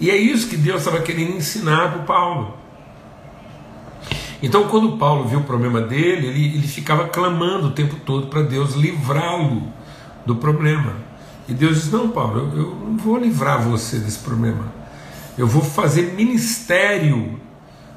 E 0.00 0.10
é 0.10 0.16
isso 0.16 0.48
que 0.48 0.56
Deus 0.56 0.78
estava 0.78 1.00
querendo 1.02 1.36
ensinar 1.36 1.92
para 1.92 2.00
o 2.00 2.04
Paulo. 2.04 2.56
Então, 4.42 4.66
quando 4.66 4.96
Paulo 4.96 5.28
viu 5.28 5.40
o 5.40 5.44
problema 5.44 5.80
dele, 5.80 6.26
ele, 6.26 6.56
ele 6.56 6.66
ficava 6.66 7.06
clamando 7.06 7.68
o 7.68 7.70
tempo 7.70 7.96
todo 8.04 8.26
para 8.26 8.42
Deus 8.42 8.74
livrá-lo 8.74 9.62
do 10.26 10.34
problema. 10.36 10.94
E 11.48 11.52
Deus 11.52 11.76
diz: 11.76 11.92
Não, 11.92 12.08
Paulo, 12.08 12.50
eu, 12.54 12.58
eu 12.58 12.74
não 12.74 12.96
vou 12.96 13.18
livrar 13.18 13.62
você 13.62 13.98
desse 13.98 14.18
problema. 14.18 14.72
Eu 15.38 15.46
vou 15.46 15.62
fazer 15.62 16.14
ministério 16.14 17.38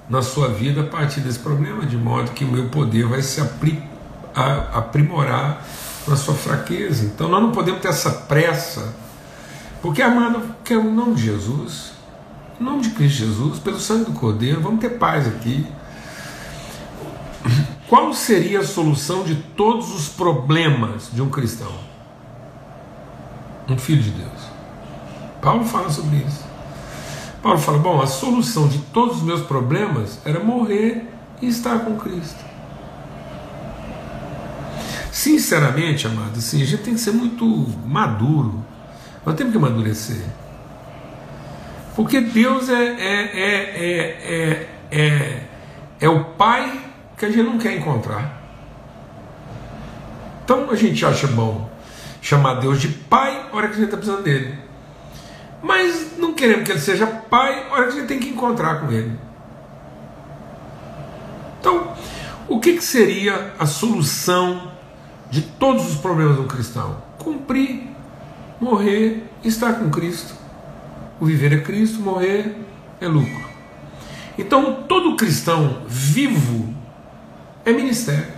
na 0.08 0.22
sua 0.22 0.50
vida 0.50 0.82
a 0.82 0.86
partir 0.86 1.22
desse 1.22 1.39
problema, 1.39 1.86
de 1.86 1.98
modo 1.98 2.32
que 2.32 2.46
o 2.46 2.48
meu 2.48 2.65
poder 2.65 3.08
vai 3.08 3.24
se 3.24 3.42
aplicar 3.42 3.95
a 4.36 4.80
aprimorar 4.80 5.65
na 6.08 6.15
sua 6.15 6.36
fraqueza. 6.36 7.06
Então 7.06 7.30
nós 7.30 7.42
não 7.42 7.51
podemos 7.51 7.82
ter 7.82 7.88
essa 7.88 8.12
pressa, 8.12 8.94
porque 9.82 10.01
amado, 10.01 10.42
quer 10.63 10.77
o 10.77 10.92
nome 10.92 11.15
de 11.15 11.24
Jesus, 11.24 11.94
em 12.60 12.63
nome 12.63 12.82
de 12.82 12.89
Cristo 12.92 13.20
Jesus, 13.20 13.60
pelo 13.60 13.80
sangue 13.80 14.06
do 14.06 14.13
Cordeiro, 14.13 14.62
vamos 14.62 14.80
ter 14.80 14.92
paz 14.92 15.27
aqui. 15.27 15.65
Qual 17.88 18.13
seria 18.13 18.62
a 18.62 18.63
solução 18.65 19.24
de 19.24 19.36
todos 19.36 19.94
os 19.94 20.10
problemas 20.10 21.10
de 21.12 21.22
um 21.22 21.30
cristão? 21.30 21.72
Um 23.70 23.77
filho 23.77 24.01
de 24.01 24.12
Deus. 24.12 24.42
Paulo 25.42 25.63
fala 25.65 25.89
sobre 25.89 26.18
isso. 26.18 26.44
Paulo 27.42 27.60
fala: 27.60 27.77
bom, 27.77 28.01
a 28.01 28.08
solução 28.08 28.68
de 28.68 28.80
todos 28.80 29.18
os 29.18 29.24
meus 29.24 29.42
problemas 29.42 30.20
era 30.25 30.44
morrer 30.44 31.08
e 31.42 31.48
estar 31.48 31.80
com 31.80 31.98
Cristo. 31.98 32.45
Sinceramente, 35.25 36.05
amado, 36.05 36.38
assim, 36.38 36.62
a 36.62 36.65
gente 36.65 36.84
tem 36.84 36.94
que 36.94 37.00
ser 37.00 37.12
muito 37.12 37.44
maduro. 37.84 38.63
Nós 39.25 39.34
temos 39.34 39.51
que 39.51 39.58
amadurecer. 39.58 40.22
Porque 41.96 42.22
Deus 42.22 42.70
é, 42.70 42.75
é, 42.75 43.32
é, 43.34 44.70
é, 44.91 45.44
é, 46.00 46.10
o 46.10 46.25
Pai 46.25 46.79
que 47.17 47.25
a 47.25 47.32
gente 47.32 47.41
não 47.41 47.58
quer 47.58 47.75
encontrar. 47.75 48.39
Então 50.44 50.70
a 50.70 50.75
gente 50.75 51.03
acha 51.03 51.25
bom 51.25 51.72
chamar 52.22 52.60
Deus 52.60 52.79
de 52.79 52.89
Pai 52.89 53.48
na 53.50 53.58
hora 53.58 53.67
que 53.67 53.74
a 53.74 53.77
gente 53.77 53.86
está 53.86 53.98
precisando 53.98 54.22
dele. 54.22 54.53
Mas 55.60 56.20
não 56.20 56.36
queremos 56.36 56.65
que 56.65 56.72
ele 56.72 56.79
seja 56.79 57.08
Pai 57.08 57.65
na 57.67 57.74
hora 57.74 57.88
que 57.88 57.94
a 57.94 57.96
gente 57.96 58.08
tem 58.08 58.20
que 58.20 58.29
encontrar 58.29 58.82
com 58.82 58.91
ele. 58.91 59.20
Então, 61.60 61.96
o 62.48 62.60
que, 62.60 62.74
que 62.74 62.84
seria 62.84 63.55
a 63.58 63.65
solução 63.65 64.75
de 65.29 65.41
todos 65.41 65.88
os 65.88 65.98
problemas 65.98 66.38
do 66.38 66.44
cristão? 66.44 67.01
Cumprir, 67.17 67.88
morrer, 68.60 69.24
estar 69.44 69.74
com 69.74 69.89
Cristo. 69.89 70.34
O 71.20 71.25
viver 71.25 71.53
é 71.53 71.62
Cristo, 71.62 72.00
morrer 72.00 72.55
é 73.00 73.08
lucro. 73.08 73.46
Então, 74.38 74.84
todo 74.88 75.15
cristão 75.15 75.82
vivo 75.88 76.74
é 77.63 77.72
ministério. 77.72 78.34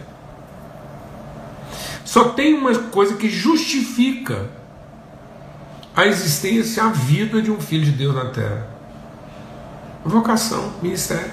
Só 2.06 2.30
tem 2.30 2.54
uma 2.54 2.74
coisa 2.76 3.16
que 3.16 3.30
justifica 3.30 4.50
a 5.96 6.06
existência, 6.06 6.84
a 6.84 6.90
vida 6.90 7.42
de 7.42 7.52
um 7.52 7.60
filho 7.60 7.86
de 7.86 7.92
Deus 7.92 8.16
na 8.16 8.30
terra: 8.30 8.68
vocação, 10.06 10.74
ministério. 10.82 11.32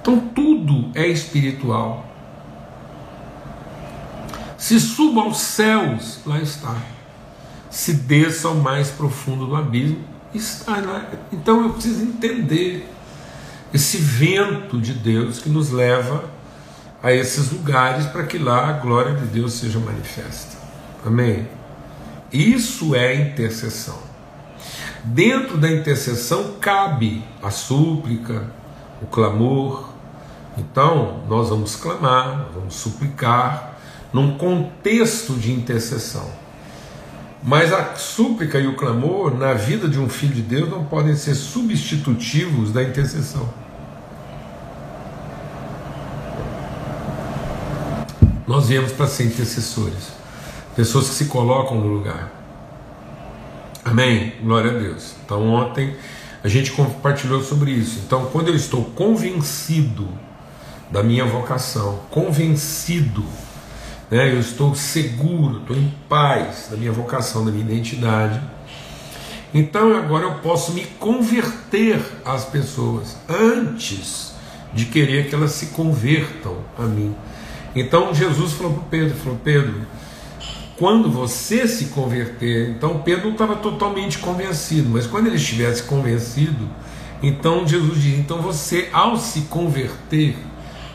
Então, 0.00 0.20
tudo 0.34 0.90
é 0.94 1.06
espiritual. 1.06 2.07
Se 4.58 4.80
suba 4.80 5.22
aos 5.22 5.38
céus, 5.38 6.18
lá 6.26 6.40
está. 6.40 6.76
Se 7.70 7.92
desça 7.94 8.48
ao 8.48 8.56
mais 8.56 8.90
profundo 8.90 9.46
do 9.46 9.54
abismo, 9.54 10.04
está 10.34 10.80
lá. 10.80 11.06
Então 11.32 11.62
eu 11.62 11.70
preciso 11.70 12.02
entender 12.02 12.92
esse 13.72 13.98
vento 13.98 14.80
de 14.80 14.94
Deus 14.94 15.38
que 15.38 15.48
nos 15.48 15.70
leva 15.70 16.24
a 17.00 17.12
esses 17.12 17.52
lugares 17.52 18.06
para 18.06 18.24
que 18.24 18.36
lá 18.36 18.68
a 18.68 18.72
glória 18.72 19.14
de 19.14 19.26
Deus 19.26 19.52
seja 19.52 19.78
manifesta. 19.78 20.58
Amém? 21.06 21.46
Isso 22.32 22.96
é 22.96 23.14
intercessão. 23.14 23.98
Dentro 25.04 25.56
da 25.56 25.70
intercessão 25.70 26.54
cabe 26.60 27.24
a 27.40 27.50
súplica, 27.50 28.50
o 29.00 29.06
clamor. 29.06 29.90
Então, 30.56 31.22
nós 31.28 31.48
vamos 31.48 31.76
clamar, 31.76 32.48
vamos 32.52 32.74
suplicar, 32.74 33.67
num 34.12 34.36
contexto 34.36 35.34
de 35.34 35.52
intercessão. 35.52 36.30
Mas 37.42 37.72
a 37.72 37.94
súplica 37.94 38.58
e 38.58 38.66
o 38.66 38.74
clamor 38.74 39.36
na 39.36 39.54
vida 39.54 39.88
de 39.88 39.98
um 39.98 40.08
filho 40.08 40.34
de 40.34 40.42
Deus 40.42 40.68
não 40.68 40.84
podem 40.84 41.14
ser 41.14 41.34
substitutivos 41.34 42.72
da 42.72 42.82
intercessão. 42.82 43.48
Nós 48.46 48.66
viemos 48.66 48.92
para 48.92 49.06
ser 49.06 49.24
intercessores, 49.24 50.12
pessoas 50.74 51.08
que 51.08 51.14
se 51.14 51.26
colocam 51.26 51.78
no 51.78 51.86
lugar. 51.86 52.32
Amém? 53.84 54.34
Glória 54.42 54.70
a 54.70 54.78
Deus. 54.78 55.14
Então, 55.24 55.48
ontem 55.48 55.94
a 56.42 56.48
gente 56.48 56.72
compartilhou 56.72 57.42
sobre 57.42 57.70
isso. 57.70 58.00
Então, 58.06 58.26
quando 58.26 58.48
eu 58.48 58.56
estou 58.56 58.84
convencido 58.84 60.08
da 60.90 61.02
minha 61.02 61.24
vocação, 61.24 62.00
convencido 62.10 63.24
né? 64.10 64.32
eu 64.32 64.40
estou 64.40 64.74
seguro, 64.74 65.58
estou 65.58 65.76
em 65.76 65.92
paz 66.08 66.68
da 66.70 66.76
minha 66.76 66.92
vocação, 66.92 67.44
da 67.44 67.50
minha 67.50 67.64
identidade. 67.64 68.40
Então 69.52 69.96
agora 69.96 70.24
eu 70.24 70.34
posso 70.36 70.72
me 70.72 70.84
converter 70.98 72.00
às 72.24 72.44
pessoas 72.44 73.16
antes 73.28 74.34
de 74.72 74.84
querer 74.84 75.28
que 75.28 75.34
elas 75.34 75.52
se 75.52 75.66
convertam 75.66 76.56
a 76.78 76.82
mim. 76.82 77.14
Então 77.74 78.14
Jesus 78.14 78.52
falou 78.52 78.74
para 78.74 78.84
Pedro, 78.84 79.16
falou 79.16 79.38
Pedro, 79.42 79.86
quando 80.76 81.10
você 81.10 81.66
se 81.66 81.86
converter, 81.86 82.70
então 82.70 83.00
Pedro 83.00 83.30
estava 83.30 83.56
totalmente 83.56 84.18
convencido, 84.18 84.88
mas 84.90 85.06
quando 85.06 85.26
ele 85.26 85.36
estivesse 85.36 85.82
convencido, 85.82 86.68
então 87.22 87.66
Jesus 87.66 88.00
diz, 88.00 88.18
então 88.18 88.40
você 88.40 88.88
ao 88.92 89.16
se 89.16 89.42
converter, 89.42 90.36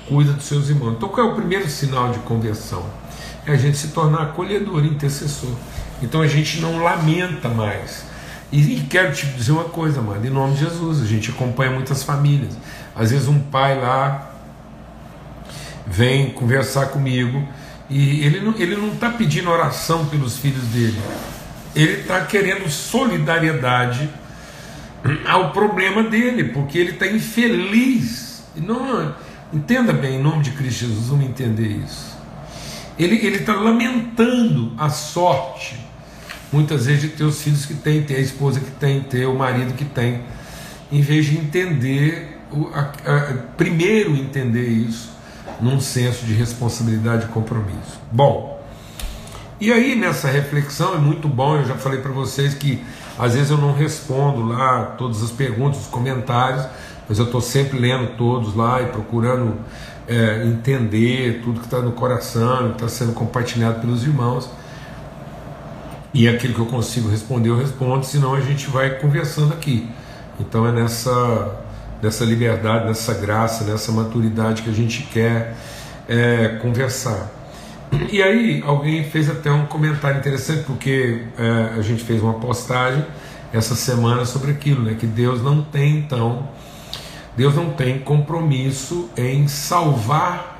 cuida 0.08 0.32
dos 0.34 0.46
seus 0.46 0.70
irmãos. 0.70 0.93
Então 0.93 1.10
qual 1.10 1.27
é 1.27 1.32
o 1.32 1.36
primeiro 1.36 1.67
sinal 1.70 2.12
de 2.12 2.20
conversão? 2.20 3.02
É 3.46 3.52
a 3.52 3.56
gente 3.56 3.78
se 3.78 3.90
tornar 3.90 4.24
acolhedor, 4.24 4.86
intercessor. 4.86 5.54
Então 6.02 6.22
a 6.22 6.28
gente 6.28 6.60
não 6.60 6.84
lamenta 6.84 7.50
mais. 7.50 8.06
E, 8.52 8.86
quero 8.88 9.12
te 9.14 9.26
dizer 9.26 9.52
uma 9.52 9.64
coisa, 9.64 10.00
mano, 10.00 10.24
em 10.24 10.30
nome 10.30 10.54
de 10.54 10.60
Jesus, 10.60 11.02
a 11.02 11.06
gente 11.06 11.32
acompanha 11.32 11.72
muitas 11.72 12.04
famílias. 12.04 12.56
Às 12.96 13.10
vezes 13.10 13.28
um 13.28 13.40
pai 13.40 13.80
lá 13.80 14.32
vem 15.88 16.30
conversar 16.30 16.88
comigo 16.88 17.48
e 17.90 18.24
ele 18.24 18.40
não, 18.40 18.56
ele 18.56 18.76
não 18.76 18.90
está 18.90 19.10
pedindo 19.10 19.50
oração 19.50 20.06
pelos 20.06 20.38
filhos 20.38 20.64
dele, 20.66 21.00
ele 21.76 22.02
está 22.02 22.22
querendo 22.22 22.70
solidariedade 22.70 24.10
ao 25.28 25.52
problema 25.52 26.04
dele, 26.04 26.46
porque 26.46 26.78
ele 26.78 26.92
está 26.92 27.08
infeliz. 27.08 28.44
Não, 28.56 29.14
entenda 29.52 29.92
bem, 29.92 30.16
em 30.16 30.22
nome 30.22 30.44
de 30.44 30.52
Cristo 30.52 30.82
Jesus, 30.86 31.08
vamos 31.08 31.26
entender 31.26 31.68
isso. 31.84 32.12
Ele 32.98 33.16
está 33.16 33.56
lamentando 33.56 34.72
a 34.78 34.90
sorte, 34.90 35.80
muitas 36.52 36.86
vezes, 36.86 37.02
de 37.02 37.10
ter 37.10 37.24
os 37.24 37.42
filhos 37.42 37.66
que 37.66 37.74
tem, 37.74 38.04
ter 38.04 38.18
a 38.18 38.20
esposa 38.20 38.60
que 38.60 38.72
tem, 38.72 39.02
ter 39.02 39.26
o 39.26 39.36
marido 39.36 39.74
que 39.74 39.86
tem, 39.86 40.22
em 40.92 41.02
vez 41.02 41.26
de 41.26 41.38
entender, 41.38 42.40
a, 42.74 42.82
a, 42.82 43.34
primeiro 43.58 44.16
entender 44.16 44.68
isso, 44.68 45.12
num 45.60 45.80
senso 45.80 46.26
de 46.26 46.34
responsabilidade 46.34 47.26
e 47.26 47.28
compromisso. 47.30 48.00
Bom, 48.12 48.62
e 49.60 49.72
aí 49.72 49.96
nessa 49.96 50.28
reflexão 50.28 50.94
é 50.94 50.98
muito 50.98 51.28
bom, 51.28 51.56
eu 51.56 51.66
já 51.66 51.76
falei 51.76 52.00
para 52.00 52.12
vocês 52.12 52.54
que 52.54 52.84
às 53.18 53.34
vezes 53.34 53.50
eu 53.50 53.58
não 53.58 53.74
respondo 53.74 54.44
lá 54.44 54.96
todas 54.98 55.24
as 55.24 55.32
perguntas, 55.32 55.82
os 55.82 55.88
comentários, 55.88 56.66
mas 57.08 57.20
eu 57.20 57.26
estou 57.26 57.42
sempre 57.42 57.80
lendo 57.80 58.18
todos 58.18 58.56
lá 58.56 58.82
e 58.82 58.88
procurando 58.88 59.58
é, 60.07 60.45
entender 60.45 61.41
tudo 61.43 61.60
que 61.60 61.65
está 61.65 61.79
no 61.79 61.91
coração, 61.93 62.72
está 62.72 62.88
sendo 62.88 63.13
compartilhado 63.13 63.79
pelos 63.81 64.03
irmãos. 64.03 64.50
E 66.13 66.27
aquilo 66.27 66.53
que 66.53 66.60
eu 66.60 66.65
consigo 66.67 67.10
responder, 67.10 67.50
eu 67.50 67.57
respondo, 67.57 68.05
senão 68.05 68.36
a 68.36 68.41
gente 68.41 68.69
vai 68.69 69.00
conversando 69.00 69.53
aqui. 69.53 69.89
Então 70.39 70.67
é 70.67 70.72
nessa, 70.72 71.63
nessa 72.01 72.24
liberdade, 72.24 72.86
nessa 72.86 73.13
graça, 73.13 73.63
nessa 73.63 73.91
maturidade 73.91 74.62
que 74.62 74.69
a 74.69 74.74
gente 74.74 75.03
quer 75.03 75.55
é, 76.07 76.60
conversar. 76.62 77.31
E 78.12 78.22
aí 78.22 78.63
alguém 78.65 79.03
fez 79.03 79.29
até 79.29 79.51
um 79.51 79.65
comentário 79.65 80.20
interessante, 80.20 80.63
porque 80.63 81.24
é, 81.37 81.77
a 81.77 81.81
gente 81.81 82.03
fez 82.03 82.22
uma 82.22 82.33
postagem 82.33 83.05
essa 83.51 83.75
semana 83.75 84.25
sobre 84.25 84.51
aquilo, 84.51 84.83
né? 84.83 84.96
Que 85.00 85.05
Deus 85.05 85.42
não 85.42 85.61
tem 85.61 85.98
então 85.98 86.48
Deus 87.35 87.55
não 87.55 87.72
tem 87.72 88.00
compromisso 88.00 89.09
em 89.17 89.48
salvar 89.48 90.53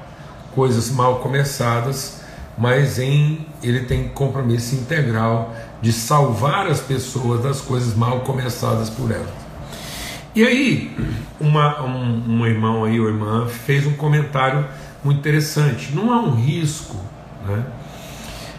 coisas 0.56 0.90
mal 0.90 1.18
começadas, 1.20 2.22
mas 2.58 3.00
em 3.00 3.46
ele 3.62 3.82
tem 3.82 4.10
compromisso 4.10 4.76
integral 4.76 5.54
de 5.82 5.92
salvar 5.92 6.68
as 6.68 6.80
pessoas 6.80 7.44
das 7.44 7.62
coisas 7.62 7.96
mal 7.96 8.22
começadas 8.22 8.90
por 8.90 9.12
elas. 9.12 9.44
E 10.36 10.44
aí, 10.44 10.96
uma, 11.40 11.84
um, 11.84 12.40
um 12.40 12.48
irmão 12.48 12.84
aí, 12.86 13.00
ou 13.00 13.08
irmã, 13.08 13.48
fez 13.48 13.86
um 13.86 13.94
comentário 13.94 14.66
muito 15.04 15.20
interessante. 15.20 15.94
Não 15.94 16.12
há 16.12 16.20
um 16.22 16.34
risco 16.34 16.96
né, 17.48 17.64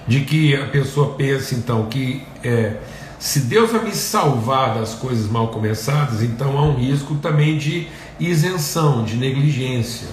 de 0.07 0.21
que 0.21 0.55
a 0.55 0.67
pessoa 0.67 1.15
pense, 1.15 1.55
então, 1.57 1.87
que 1.87 2.23
é, 2.45 2.77
se 3.19 3.41
Deus 3.41 3.73
vai 3.73 3.85
me 3.85 3.93
salvar 3.93 4.75
das 4.75 4.95
coisas 4.95 5.29
mal 5.29 5.49
começadas, 5.49 6.23
então 6.23 6.57
há 6.59 6.63
um 6.63 6.77
risco 6.77 7.17
também 7.17 7.59
de 7.59 7.89
isenção, 8.19 9.05
de 9.05 9.17
negligência. 9.17 10.09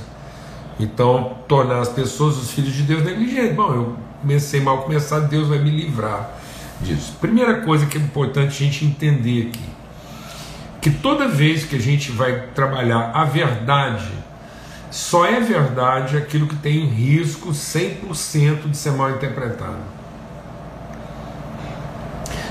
Então, 0.79 1.37
tornar 1.47 1.79
as 1.79 1.89
pessoas, 1.89 2.37
os 2.37 2.51
filhos 2.51 2.73
de 2.73 2.83
Deus, 2.83 3.03
negligentes. 3.03 3.55
Bom, 3.55 3.73
eu 3.73 3.95
comecei 4.21 4.59
mal 4.61 4.79
começado, 4.79 5.29
Deus 5.29 5.47
vai 5.47 5.59
me 5.59 5.69
livrar 5.69 6.31
disso. 6.81 7.15
Primeira 7.19 7.61
coisa 7.61 7.85
que 7.85 7.97
é 7.97 8.01
importante 8.01 8.49
a 8.49 8.65
gente 8.65 8.85
entender 8.85 9.49
aqui: 9.49 9.69
que 10.81 10.89
toda 10.89 11.27
vez 11.27 11.65
que 11.65 11.75
a 11.75 11.79
gente 11.79 12.11
vai 12.11 12.47
trabalhar 12.55 13.11
a 13.13 13.23
verdade, 13.25 14.11
só 14.89 15.25
é 15.25 15.39
verdade 15.39 16.17
aquilo 16.17 16.47
que 16.47 16.55
tem 16.55 16.85
risco 16.85 17.49
100% 17.49 18.69
de 18.69 18.77
ser 18.77 18.91
mal 18.91 19.11
interpretado. 19.11 20.01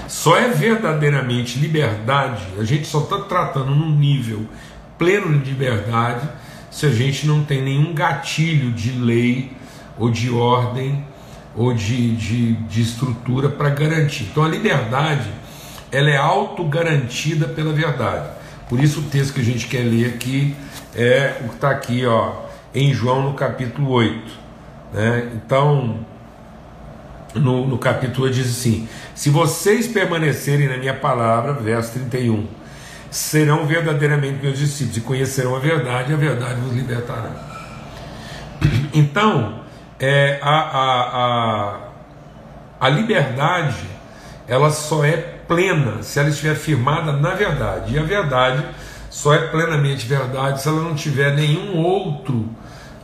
Só 0.09 0.37
é 0.37 0.49
verdadeiramente 0.49 1.59
liberdade, 1.59 2.45
a 2.59 2.65
gente 2.65 2.87
só 2.87 3.01
está 3.01 3.21
tratando 3.21 3.75
num 3.75 3.91
nível 3.91 4.47
pleno 5.01 5.39
de 5.39 5.51
liberdade 5.51 6.29
se 6.71 6.85
a 6.85 6.91
gente 6.91 7.27
não 7.27 7.43
tem 7.43 7.63
nenhum 7.63 7.95
gatilho 7.95 8.71
de 8.71 8.93
lei 8.93 9.51
ou 9.99 10.11
de 10.11 10.31
ordem 10.31 11.03
ou 11.57 11.73
de, 11.73 12.15
de, 12.15 12.53
de 12.53 12.83
estrutura 12.83 13.49
para 13.49 13.71
garantir. 13.71 14.25
Então 14.31 14.45
a 14.45 14.49
liberdade 14.49 15.31
ela 15.91 16.11
é 16.11 16.19
autogarantida 16.19 17.49
pela 17.49 17.73
verdade. 17.73 18.29
Por 18.69 18.79
isso 18.79 19.01
o 19.01 19.05
texto 19.05 19.33
que 19.33 19.41
a 19.41 19.45
gente 19.45 19.67
quer 19.67 19.83
ler 19.83 20.15
aqui 20.15 20.55
é 20.95 21.39
o 21.45 21.49
que 21.49 21.55
está 21.55 21.71
aqui 21.71 22.05
ó, 22.05 22.35
em 22.75 22.93
João 22.93 23.23
no 23.23 23.33
capítulo 23.33 23.91
8. 23.91 24.39
Né? 24.93 25.31
Então, 25.35 26.07
no, 27.35 27.67
no 27.67 27.79
capítulo 27.79 28.31
diz 28.31 28.49
assim: 28.49 28.87
Se 29.15 29.31
vocês 29.31 29.89
permanecerem 29.89 30.69
na 30.69 30.77
minha 30.77 30.95
palavra, 30.95 31.55
verso 31.55 31.93
31, 31.95 32.47
serão 33.11 33.67
verdadeiramente 33.67 34.43
meus 34.43 34.59
discípulos 34.59 34.97
e 34.97 35.01
conhecerão 35.01 35.57
a 35.57 35.59
verdade, 35.59 36.13
e 36.13 36.15
a 36.15 36.19
verdade 36.19 36.61
vos 36.61 36.75
libertará. 36.75 37.31
Então, 38.93 39.61
é, 39.99 40.39
a, 40.43 40.51
a, 40.51 41.01
a, 41.19 41.79
a 42.81 42.89
liberdade 42.89 43.89
ela 44.47 44.71
só 44.71 45.05
é 45.05 45.17
plena 45.17 46.03
se 46.03 46.19
ela 46.19 46.29
estiver 46.29 46.57
firmada 46.57 47.13
na 47.13 47.35
verdade, 47.35 47.95
e 47.95 47.99
a 47.99 48.03
verdade 48.03 48.65
só 49.09 49.35
é 49.35 49.49
plenamente 49.49 50.07
verdade 50.07 50.63
se 50.63 50.69
ela 50.69 50.81
não 50.81 50.95
tiver 50.95 51.35
nenhum 51.35 51.77
outro, 51.79 52.49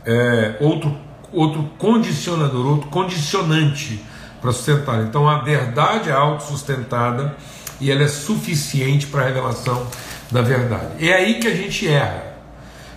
é, 0.05 0.55
outro, 0.59 0.97
outro 1.31 1.69
condicionador, 1.77 2.65
outro 2.65 2.89
condicionante 2.89 4.03
para 4.41 4.51
sustentar. 4.51 5.03
Então 5.03 5.27
a 5.27 5.39
verdade 5.39 6.09
é 6.09 6.13
autossustentada 6.13 7.35
e 7.79 7.91
ela 7.91 8.03
é 8.03 8.07
suficiente 8.07 9.07
para 9.07 9.21
a 9.21 9.25
revelação 9.25 9.87
da 10.31 10.41
verdade. 10.41 11.05
É 11.05 11.13
aí 11.13 11.39
que 11.39 11.47
a 11.47 11.55
gente 11.55 11.87
erra. 11.87 12.27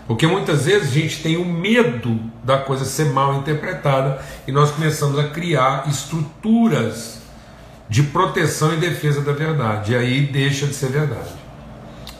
Porque 0.07 0.27
muitas 0.27 0.65
vezes 0.65 0.89
a 0.89 0.93
gente 0.93 1.23
tem 1.23 1.37
o 1.37 1.45
medo 1.45 2.19
da 2.43 2.59
coisa 2.59 2.85
ser 2.85 3.07
mal 3.13 3.37
interpretada 3.37 4.21
e 4.47 4.51
nós 4.51 4.73
começamos 4.73 5.19
a 5.19 5.29
criar 5.29 5.85
estruturas 5.89 7.21
de 7.89 8.03
proteção 8.03 8.75
e 8.75 8.77
defesa 8.77 9.21
da 9.21 9.33
verdade. 9.33 9.93
E 9.93 9.97
aí 9.97 10.27
deixa 10.27 10.67
de 10.67 10.75
ser 10.75 10.91
verdade. 10.91 11.31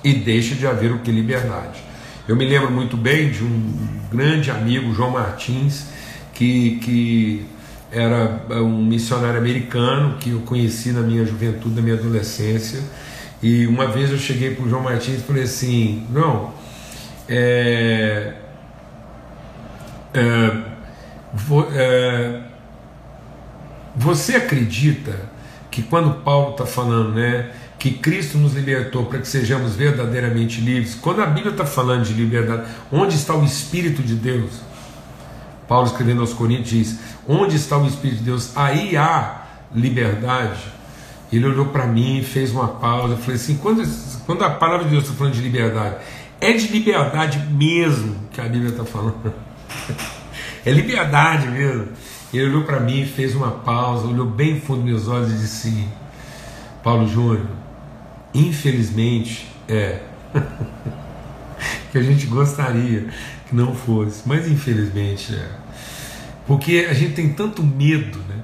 E 0.05 0.15
deixa 0.15 0.55
de 0.55 0.67
haver 0.67 0.93
o 0.93 1.01
que 1.01 1.11
liberdade. 1.11 1.83
Eu 2.29 2.37
me 2.37 2.45
lembro 2.45 2.71
muito 2.71 2.97
bem 2.97 3.31
de 3.31 3.43
um 3.43 3.89
grande 4.11 4.51
amigo, 4.53 4.95
João 4.95 5.11
Martins, 5.11 5.87
que, 6.33 6.77
que 6.77 7.47
era 7.93 8.43
é, 8.49 8.55
um 8.57 8.85
missionário 8.85 9.39
americano 9.39 10.17
que 10.19 10.31
eu 10.31 10.41
conheci 10.41 10.93
na 10.93 11.01
minha 11.01 11.25
juventude, 11.25 11.75
na 11.75 11.83
minha 11.83 11.97
adolescência. 11.97 12.81
E 13.43 13.67
uma 13.67 13.87
vez 13.87 14.11
eu 14.11 14.19
cheguei 14.19 14.55
para 14.55 14.65
o 14.65 14.69
João 14.69 14.83
Martins 14.83 15.21
e 15.21 15.23
falei 15.23 15.45
assim: 15.45 16.07
João, 16.13 16.53
é, 17.29 18.35
é, 20.15 20.57
vo, 21.33 21.67
é, 21.73 22.43
você 23.97 24.37
acredita 24.37 25.31
que 25.71 25.83
quando 25.83 26.23
Paulo 26.23 26.53
está 26.53 26.67
falando, 26.67 27.15
né, 27.15 27.51
que 27.79 27.93
Cristo 27.93 28.37
nos 28.37 28.55
libertou 28.55 29.07
para 29.07 29.21
que 29.21 29.29
sejamos 29.29 29.75
verdadeiramente 29.75 30.61
livres, 30.61 30.95
quando 30.95 31.23
a 31.23 31.27
Bíblia 31.27 31.53
está 31.53 31.65
falando 31.65 32.05
de 32.05 32.13
liberdade, 32.13 32.71
onde 32.93 33.15
está 33.15 33.35
o 33.35 33.45
Espírito 33.45 34.03
de 34.03 34.15
Deus? 34.15 34.70
Paulo 35.71 35.87
escrevendo 35.87 36.21
aos 36.21 36.33
Coríntios 36.33 36.69
diz: 36.69 36.99
onde 37.29 37.55
está 37.55 37.79
o 37.79 37.87
Espírito 37.87 38.19
de 38.19 38.25
Deus? 38.25 38.57
Aí 38.57 38.97
há 38.97 39.43
liberdade. 39.73 40.61
Ele 41.33 41.47
olhou 41.47 41.67
para 41.67 41.87
mim, 41.87 42.25
fez 42.25 42.51
uma 42.51 42.67
pausa, 42.67 43.15
eu 43.15 43.19
falei 43.19 43.37
assim: 43.37 43.57
quando, 43.57 43.81
quando 44.27 44.43
a 44.43 44.51
palavra 44.51 44.87
de 44.87 44.91
Deus 44.91 45.05
está 45.05 45.15
falando 45.15 45.35
de 45.35 45.41
liberdade, 45.41 45.95
é 46.41 46.53
de 46.55 46.67
liberdade 46.67 47.39
mesmo 47.53 48.17
que 48.33 48.41
a 48.41 48.45
Bíblia 48.49 48.71
está 48.71 48.85
falando. 48.85 49.33
é 50.67 50.73
liberdade 50.73 51.47
mesmo. 51.47 51.87
Ele 52.35 52.47
olhou 52.47 52.65
para 52.65 52.81
mim, 52.81 53.07
fez 53.07 53.37
uma 53.37 53.53
pausa, 53.53 54.09
olhou 54.09 54.27
bem 54.27 54.61
fundo 54.61 54.81
nos 54.81 54.91
meus 54.91 55.07
olhos 55.07 55.31
e 55.31 55.37
disse: 55.37 55.87
Paulo 56.83 57.07
Júnior, 57.07 57.47
infelizmente 58.35 59.47
é. 59.69 60.01
que 61.91 61.99
a 61.99 62.03
gente 62.03 62.27
gostaria 62.27 63.07
que 63.49 63.55
não 63.55 63.75
fosse, 63.75 64.23
mas 64.27 64.49
infelizmente 64.49 65.35
é. 65.35 65.49
Porque 66.47 66.87
a 66.89 66.95
gente 66.95 67.15
tem 67.15 67.33
tanto 67.33 67.63
medo, 67.63 68.19
né? 68.29 68.37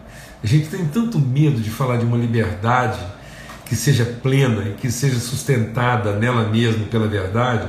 A 0.42 0.46
gente 0.46 0.68
tem 0.68 0.86
tanto 0.86 1.18
medo 1.18 1.60
de 1.60 1.70
falar 1.70 1.96
de 1.96 2.04
uma 2.04 2.16
liberdade 2.16 3.00
que 3.64 3.74
seja 3.74 4.04
plena 4.04 4.68
e 4.68 4.74
que 4.74 4.90
seja 4.90 5.18
sustentada 5.18 6.12
nela 6.16 6.48
mesma 6.48 6.84
pela 6.86 7.08
verdade. 7.08 7.68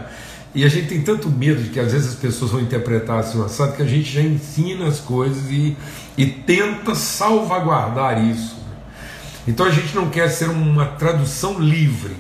E 0.54 0.64
a 0.64 0.70
gente 0.70 0.88
tem 0.88 1.02
tanto 1.02 1.30
medo 1.30 1.64
de 1.64 1.70
que 1.70 1.80
às 1.80 1.92
vezes 1.92 2.10
as 2.10 2.16
pessoas 2.16 2.52
vão 2.52 2.62
interpretar 2.62 3.20
assim, 3.20 3.44
assado, 3.44 3.74
que 3.76 3.82
a 3.82 3.88
gente 3.88 4.12
já 4.12 4.22
ensina 4.22 4.88
as 4.88 5.00
coisas 5.00 5.50
e, 5.50 5.76
e 6.18 6.26
tenta 6.26 6.96
salvaguardar 6.96 8.24
isso. 8.24 8.58
Então 9.48 9.66
a 9.66 9.72
gente 9.72 9.96
não 9.96 10.10
quer 10.10 10.30
ser 10.30 10.50
uma 10.50 10.86
tradução 10.86 11.60
livre, 11.60 12.16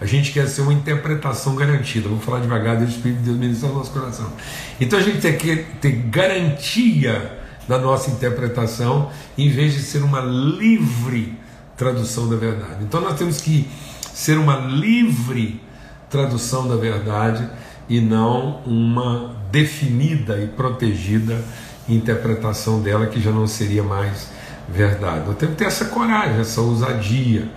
a 0.00 0.06
gente 0.06 0.32
quer 0.32 0.48
ser 0.48 0.62
uma 0.62 0.72
interpretação 0.72 1.54
garantida. 1.54 2.08
Vou 2.08 2.18
falar 2.18 2.40
devagar, 2.40 2.80
o 2.80 2.84
Espírito 2.84 3.18
de 3.18 3.24
Deus 3.24 3.36
ministrar 3.36 3.70
no 3.70 3.78
nosso 3.78 3.90
coração. 3.90 4.32
Então 4.80 4.98
a 4.98 5.02
gente 5.02 5.20
tem 5.20 5.36
que 5.36 5.56
ter 5.80 5.92
garantia 5.92 7.38
da 7.68 7.78
nossa 7.78 8.10
interpretação, 8.10 9.10
em 9.36 9.50
vez 9.50 9.74
de 9.74 9.80
ser 9.80 10.02
uma 10.02 10.20
livre 10.20 11.38
tradução 11.76 12.28
da 12.28 12.36
verdade. 12.36 12.82
Então 12.82 13.00
nós 13.00 13.18
temos 13.18 13.40
que 13.40 13.68
ser 14.12 14.38
uma 14.38 14.56
livre 14.56 15.60
tradução 16.08 16.66
da 16.66 16.76
verdade 16.76 17.48
e 17.88 18.00
não 18.00 18.62
uma 18.64 19.36
definida 19.52 20.38
e 20.38 20.46
protegida 20.46 21.44
interpretação 21.88 22.80
dela 22.80 23.06
que 23.06 23.20
já 23.20 23.30
não 23.30 23.46
seria 23.46 23.82
mais 23.82 24.28
verdade. 24.68 25.26
Nós 25.26 25.36
temos 25.36 25.54
que 25.54 25.58
ter 25.58 25.66
essa 25.66 25.86
coragem, 25.86 26.40
essa 26.40 26.60
ousadia 26.60 27.48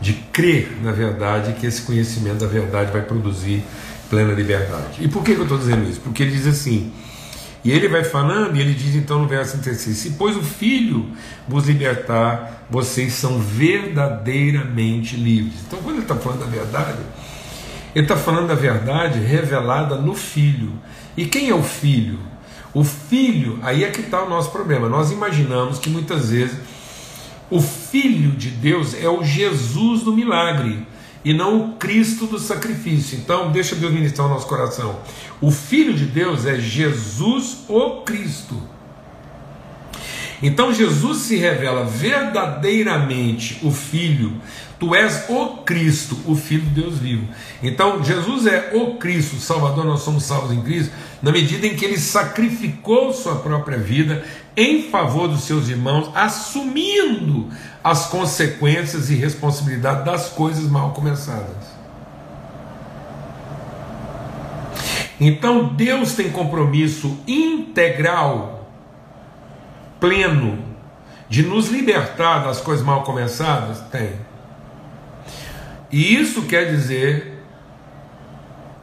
de 0.00 0.14
crer 0.32 0.78
na 0.82 0.92
verdade 0.92 1.52
que 1.54 1.66
esse 1.66 1.82
conhecimento 1.82 2.38
da 2.38 2.46
verdade 2.46 2.90
vai 2.90 3.02
produzir 3.02 3.62
plena 4.08 4.32
liberdade. 4.32 4.98
E 5.00 5.08
por 5.08 5.22
que 5.22 5.32
eu 5.32 5.42
estou 5.42 5.58
dizendo 5.58 5.88
isso? 5.88 6.00
Porque 6.00 6.22
ele 6.22 6.32
diz 6.32 6.46
assim: 6.46 6.92
e 7.62 7.70
ele 7.70 7.88
vai 7.88 8.02
falando, 8.04 8.56
e 8.56 8.60
ele 8.60 8.72
diz 8.72 8.94
então 8.94 9.20
no 9.20 9.28
verso 9.28 9.58
36: 9.58 9.96
Se, 9.96 10.10
pois, 10.12 10.36
o 10.36 10.42
Filho 10.42 11.06
vos 11.46 11.66
libertar, 11.66 12.64
vocês 12.70 13.12
são 13.12 13.38
verdadeiramente 13.38 15.16
livres. 15.16 15.60
Então, 15.66 15.78
quando 15.82 15.96
ele 15.96 16.04
está 16.04 16.16
falando 16.16 16.40
da 16.40 16.46
verdade, 16.46 16.98
ele 17.94 18.04
está 18.04 18.16
falando 18.16 18.48
da 18.48 18.54
verdade 18.54 19.18
revelada 19.20 19.96
no 19.96 20.14
Filho. 20.14 20.72
E 21.16 21.26
quem 21.26 21.50
é 21.50 21.54
o 21.54 21.62
Filho? 21.62 22.18
O 22.72 22.82
Filho, 22.82 23.58
aí 23.62 23.84
é 23.84 23.90
que 23.90 24.00
está 24.00 24.22
o 24.22 24.28
nosso 24.28 24.50
problema. 24.50 24.88
Nós 24.88 25.10
imaginamos 25.10 25.78
que 25.78 25.90
muitas 25.90 26.30
vezes 26.30 26.56
o 27.50 27.60
Filho 27.60 28.30
de 28.32 28.48
Deus 28.48 28.94
é 28.94 29.08
o 29.08 29.24
Jesus 29.24 30.02
do 30.02 30.14
milagre 30.14 30.86
e 31.24 31.34
não 31.34 31.60
o 31.60 31.72
Cristo 31.74 32.26
do 32.26 32.38
sacrifício. 32.38 33.18
Então, 33.18 33.50
deixa 33.50 33.74
Deus 33.74 33.92
ministrar 33.92 34.26
o 34.26 34.30
nosso 34.30 34.46
coração. 34.46 35.00
O 35.40 35.50
Filho 35.50 35.92
de 35.92 36.04
Deus 36.04 36.46
é 36.46 36.58
Jesus 36.58 37.64
o 37.68 38.02
Cristo. 38.02 38.60
Então, 40.42 40.72
Jesus 40.72 41.18
se 41.18 41.36
revela 41.36 41.84
verdadeiramente 41.84 43.58
o 43.62 43.70
Filho. 43.70 44.40
Tu 44.78 44.94
és 44.94 45.26
o 45.28 45.58
Cristo, 45.58 46.16
o 46.24 46.34
Filho 46.34 46.62
de 46.62 46.80
Deus 46.80 46.96
vivo. 46.96 47.28
Então, 47.62 48.02
Jesus 48.02 48.46
é 48.46 48.70
o 48.72 48.94
Cristo, 48.94 49.36
o 49.36 49.40
Salvador, 49.40 49.84
nós 49.84 50.00
somos 50.00 50.24
salvos 50.24 50.52
em 50.52 50.62
Cristo, 50.62 50.94
na 51.22 51.30
medida 51.30 51.66
em 51.66 51.76
que 51.76 51.84
ele 51.84 51.98
sacrificou 51.98 53.12
sua 53.12 53.36
própria 53.36 53.76
vida 53.76 54.24
em 54.60 54.82
favor 54.82 55.26
dos 55.26 55.44
seus 55.44 55.70
irmãos, 55.70 56.10
assumindo 56.14 57.48
as 57.82 58.06
consequências 58.06 59.08
e 59.08 59.14
responsabilidade 59.14 60.04
das 60.04 60.28
coisas 60.28 60.70
mal 60.70 60.92
começadas. 60.92 61.70
Então 65.18 65.68
Deus 65.68 66.12
tem 66.12 66.30
compromisso 66.30 67.18
integral, 67.26 68.70
pleno, 69.98 70.62
de 71.26 71.42
nos 71.42 71.68
libertar 71.68 72.40
das 72.40 72.60
coisas 72.60 72.84
mal 72.84 73.02
começadas? 73.02 73.80
Tem. 73.90 74.12
E 75.90 76.16
isso 76.16 76.42
quer 76.42 76.70
dizer 76.70 77.42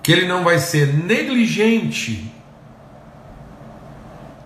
que 0.01 0.11
ele 0.11 0.27
não 0.27 0.43
vai 0.43 0.57
ser 0.57 0.87
negligente 0.91 2.31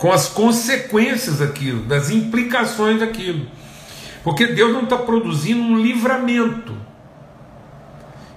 com 0.01 0.11
as 0.11 0.27
consequências 0.27 1.37
daquilo, 1.37 1.83
das 1.83 2.09
implicações 2.09 2.99
daquilo. 2.99 3.45
Porque 4.23 4.47
Deus 4.47 4.73
não 4.73 4.85
está 4.85 4.97
produzindo 4.97 5.61
um 5.61 5.79
livramento, 5.79 6.75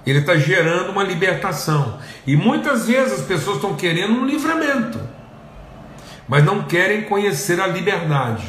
Ele 0.05 0.19
está 0.19 0.37
gerando 0.37 0.91
uma 0.91 1.01
libertação. 1.01 1.97
E 2.27 2.35
muitas 2.35 2.85
vezes 2.85 3.13
as 3.13 3.25
pessoas 3.25 3.55
estão 3.55 3.73
querendo 3.75 4.13
um 4.13 4.27
livramento, 4.27 4.99
mas 6.27 6.45
não 6.45 6.65
querem 6.65 7.01
conhecer 7.01 7.59
a 7.59 7.65
liberdade. 7.65 8.45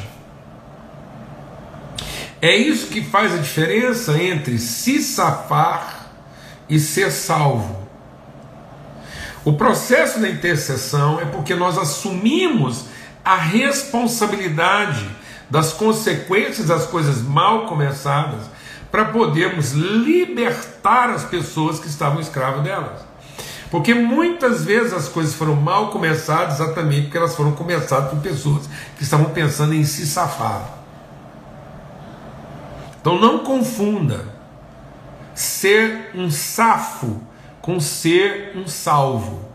É 2.39 2.55
isso 2.55 2.85
que 2.85 3.01
faz 3.01 3.33
a 3.33 3.37
diferença 3.37 4.21
entre 4.21 4.59
se 4.59 5.01
safar 5.01 6.11
e 6.69 6.79
ser 6.79 7.11
salvo. 7.11 7.87
O 9.43 9.53
processo 9.53 10.19
da 10.19 10.29
intercessão 10.29 11.19
é 11.19 11.25
porque 11.25 11.55
nós 11.55 11.79
assumimos 11.79 12.85
a 13.27 13.35
responsabilidade 13.35 15.05
das 15.49 15.73
consequências 15.73 16.67
das 16.67 16.85
coisas 16.85 17.21
mal 17.21 17.65
começadas, 17.65 18.43
para 18.89 19.03
podermos 19.03 19.73
libertar 19.73 21.09
as 21.09 21.25
pessoas 21.25 21.77
que 21.77 21.87
estavam 21.87 22.21
escravas 22.21 22.63
delas. 22.63 23.01
Porque 23.69 23.93
muitas 23.93 24.63
vezes 24.63 24.93
as 24.93 25.09
coisas 25.09 25.35
foram 25.35 25.57
mal 25.57 25.89
começadas 25.89 26.61
exatamente 26.61 27.03
porque 27.03 27.17
elas 27.17 27.35
foram 27.35 27.51
começadas 27.51 28.09
por 28.11 28.19
pessoas 28.19 28.69
que 28.95 29.03
estavam 29.03 29.31
pensando 29.31 29.73
em 29.73 29.83
se 29.83 30.07
safar. 30.07 30.61
Então 33.01 33.19
não 33.19 33.39
confunda 33.39 34.23
ser 35.35 36.11
um 36.15 36.31
safo 36.31 37.21
com 37.61 37.77
ser 37.81 38.53
um 38.55 38.65
salvo. 38.69 39.46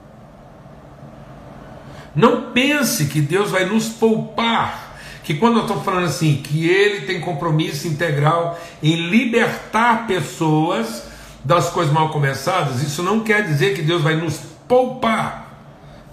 Não 2.15 2.53
pense 2.53 3.07
que 3.07 3.21
Deus 3.21 3.51
vai 3.51 3.65
nos 3.65 3.89
poupar 3.89 4.93
que 5.25 5.35
quando 5.35 5.59
eu 5.59 5.63
estou 5.63 5.81
falando 5.83 6.07
assim, 6.07 6.37
que 6.43 6.69
ele 6.69 7.07
tem 7.07 7.21
compromisso 7.21 7.87
integral 7.87 8.61
em 8.83 9.09
libertar 9.09 10.07
pessoas 10.07 11.05
das 11.45 11.71
coisas 11.71 11.93
mal 11.93 12.11
começadas, 12.11 12.83
isso 12.83 13.03
não 13.03 13.21
quer 13.21 13.45
dizer 13.45 13.75
que 13.75 13.83
Deus 13.83 14.03
vai 14.03 14.17
nos 14.17 14.39
poupar 14.67 15.43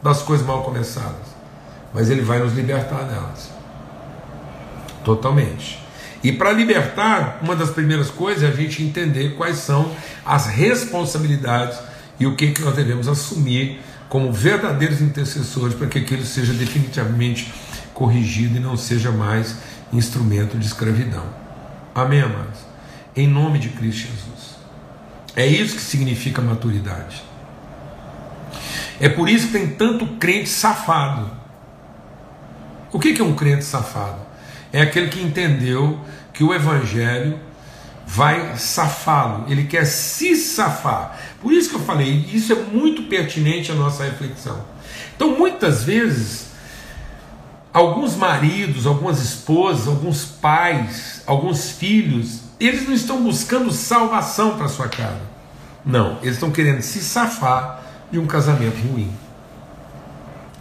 das 0.01 0.21
coisas 0.21 0.45
mal 0.45 0.63
começadas, 0.63 1.35
mas 1.93 2.09
ele 2.09 2.21
vai 2.21 2.39
nos 2.39 2.53
libertar 2.53 3.03
delas. 3.03 3.51
Totalmente. 5.03 5.79
E 6.23 6.31
para 6.31 6.51
libertar, 6.51 7.39
uma 7.41 7.55
das 7.55 7.69
primeiras 7.69 8.09
coisas 8.09 8.43
é 8.43 8.47
a 8.47 8.51
gente 8.51 8.83
entender 8.83 9.35
quais 9.35 9.57
são 9.57 9.91
as 10.25 10.47
responsabilidades 10.47 11.79
e 12.19 12.27
o 12.27 12.35
que, 12.35 12.51
que 12.51 12.61
nós 12.61 12.75
devemos 12.75 13.07
assumir 13.07 13.81
como 14.09 14.33
verdadeiros 14.33 15.01
intercessores 15.01 15.75
para 15.75 15.87
que 15.87 15.99
aquilo 15.99 16.25
seja 16.25 16.51
definitivamente 16.51 17.53
corrigido 17.93 18.57
e 18.57 18.59
não 18.59 18.75
seja 18.75 19.11
mais 19.11 19.57
instrumento 19.93 20.57
de 20.57 20.65
escravidão. 20.65 21.25
Amém, 21.93 22.21
amados? 22.21 22.59
Em 23.15 23.27
nome 23.27 23.59
de 23.59 23.69
Cristo 23.69 24.07
Jesus. 24.07 24.57
É 25.35 25.45
isso 25.45 25.75
que 25.75 25.81
significa 25.81 26.41
maturidade. 26.41 27.23
É 28.99 29.07
por 29.07 29.29
isso 29.29 29.47
que 29.47 29.53
tem 29.53 29.67
tanto 29.67 30.05
crente 30.17 30.49
safado. 30.49 31.31
O 32.91 32.99
que 32.99 33.21
é 33.21 33.23
um 33.23 33.35
crente 33.35 33.63
safado? 33.63 34.19
É 34.73 34.81
aquele 34.81 35.09
que 35.09 35.21
entendeu 35.21 35.99
que 36.33 36.43
o 36.43 36.53
Evangelho 36.53 37.39
vai 38.11 38.57
safá-lo, 38.57 39.45
ele 39.47 39.65
quer 39.65 39.85
se 39.85 40.35
safar. 40.35 41.15
Por 41.39 41.53
isso 41.53 41.69
que 41.69 41.75
eu 41.75 41.81
falei, 41.81 42.27
isso 42.33 42.51
é 42.51 42.55
muito 42.55 43.03
pertinente 43.03 43.71
à 43.71 43.75
nossa 43.75 44.03
reflexão. 44.03 44.65
Então, 45.15 45.37
muitas 45.37 45.83
vezes, 45.83 46.47
alguns 47.71 48.15
maridos, 48.15 48.87
algumas 48.87 49.21
esposas, 49.21 49.87
alguns 49.87 50.25
pais, 50.25 51.21
alguns 51.27 51.69
filhos, 51.69 52.39
eles 52.59 52.87
não 52.87 52.95
estão 52.95 53.21
buscando 53.21 53.71
salvação 53.71 54.57
para 54.57 54.67
sua 54.67 54.87
casa. 54.87 55.21
Não, 55.85 56.17
eles 56.23 56.33
estão 56.33 56.49
querendo 56.49 56.81
se 56.81 57.01
safar 57.01 57.83
de 58.11 58.17
um 58.17 58.25
casamento 58.25 58.81
ruim. 58.87 59.13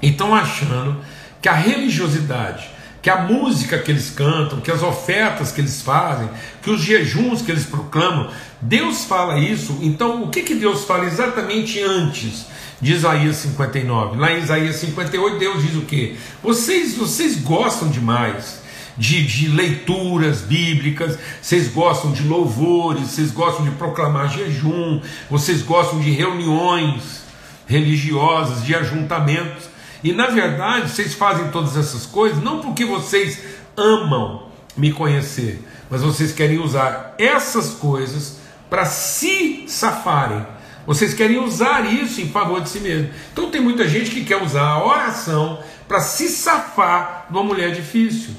E 0.02 0.10
estão 0.10 0.34
achando 0.34 1.00
que 1.40 1.48
a 1.48 1.54
religiosidade, 1.54 2.68
que 3.00 3.10
a 3.10 3.22
música 3.22 3.78
que 3.78 3.90
eles 3.90 4.10
cantam, 4.10 4.60
que 4.60 4.70
as 4.70 4.82
ofertas 4.82 5.52
que 5.52 5.60
eles 5.60 5.82
fazem, 5.82 6.28
que 6.62 6.70
os 6.70 6.80
jejuns 6.80 7.42
que 7.42 7.50
eles 7.50 7.64
proclamam, 7.64 8.30
Deus 8.60 9.04
fala 9.04 9.38
isso. 9.38 9.78
Então, 9.80 10.24
o 10.24 10.28
que, 10.30 10.42
que 10.42 10.54
Deus 10.54 10.84
fala 10.84 11.04
exatamente 11.04 11.80
antes 11.80 12.46
de 12.80 12.92
Isaías 12.92 13.36
59? 13.36 14.18
Lá 14.18 14.32
em 14.32 14.42
Isaías 14.42 14.76
58, 14.76 15.38
Deus 15.38 15.62
diz 15.62 15.76
o 15.76 15.82
que? 15.82 16.16
Vocês, 16.42 16.96
vocês 16.96 17.36
gostam 17.36 17.88
demais 17.88 18.60
de, 18.96 19.24
de 19.24 19.48
leituras 19.48 20.40
bíblicas, 20.40 21.16
vocês 21.40 21.68
gostam 21.68 22.10
de 22.12 22.24
louvores, 22.24 23.08
vocês 23.08 23.30
gostam 23.30 23.64
de 23.64 23.70
proclamar 23.72 24.28
jejum, 24.28 25.00
vocês 25.30 25.62
gostam 25.62 26.00
de 26.00 26.10
reuniões 26.10 27.22
religiosas, 27.66 28.64
de 28.64 28.74
ajuntamentos. 28.74 29.77
E 30.02 30.12
na 30.12 30.26
verdade, 30.28 30.90
vocês 30.90 31.14
fazem 31.14 31.50
todas 31.50 31.76
essas 31.76 32.06
coisas 32.06 32.42
não 32.42 32.60
porque 32.60 32.84
vocês 32.84 33.40
amam 33.76 34.48
me 34.76 34.92
conhecer, 34.92 35.62
mas 35.90 36.02
vocês 36.02 36.32
querem 36.32 36.58
usar 36.58 37.14
essas 37.18 37.70
coisas 37.70 38.38
para 38.70 38.84
se 38.84 39.64
safarem. 39.66 40.46
Vocês 40.86 41.12
querem 41.12 41.38
usar 41.38 41.92
isso 41.92 42.20
em 42.20 42.28
favor 42.28 42.62
de 42.62 42.68
si 42.70 42.80
mesmo. 42.80 43.10
Então 43.32 43.50
tem 43.50 43.60
muita 43.60 43.86
gente 43.86 44.10
que 44.10 44.24
quer 44.24 44.42
usar 44.42 44.66
a 44.66 44.84
oração 44.84 45.58
para 45.86 46.00
se 46.00 46.28
safar 46.28 47.26
de 47.28 47.36
uma 47.36 47.44
mulher 47.44 47.72
difícil. 47.72 48.30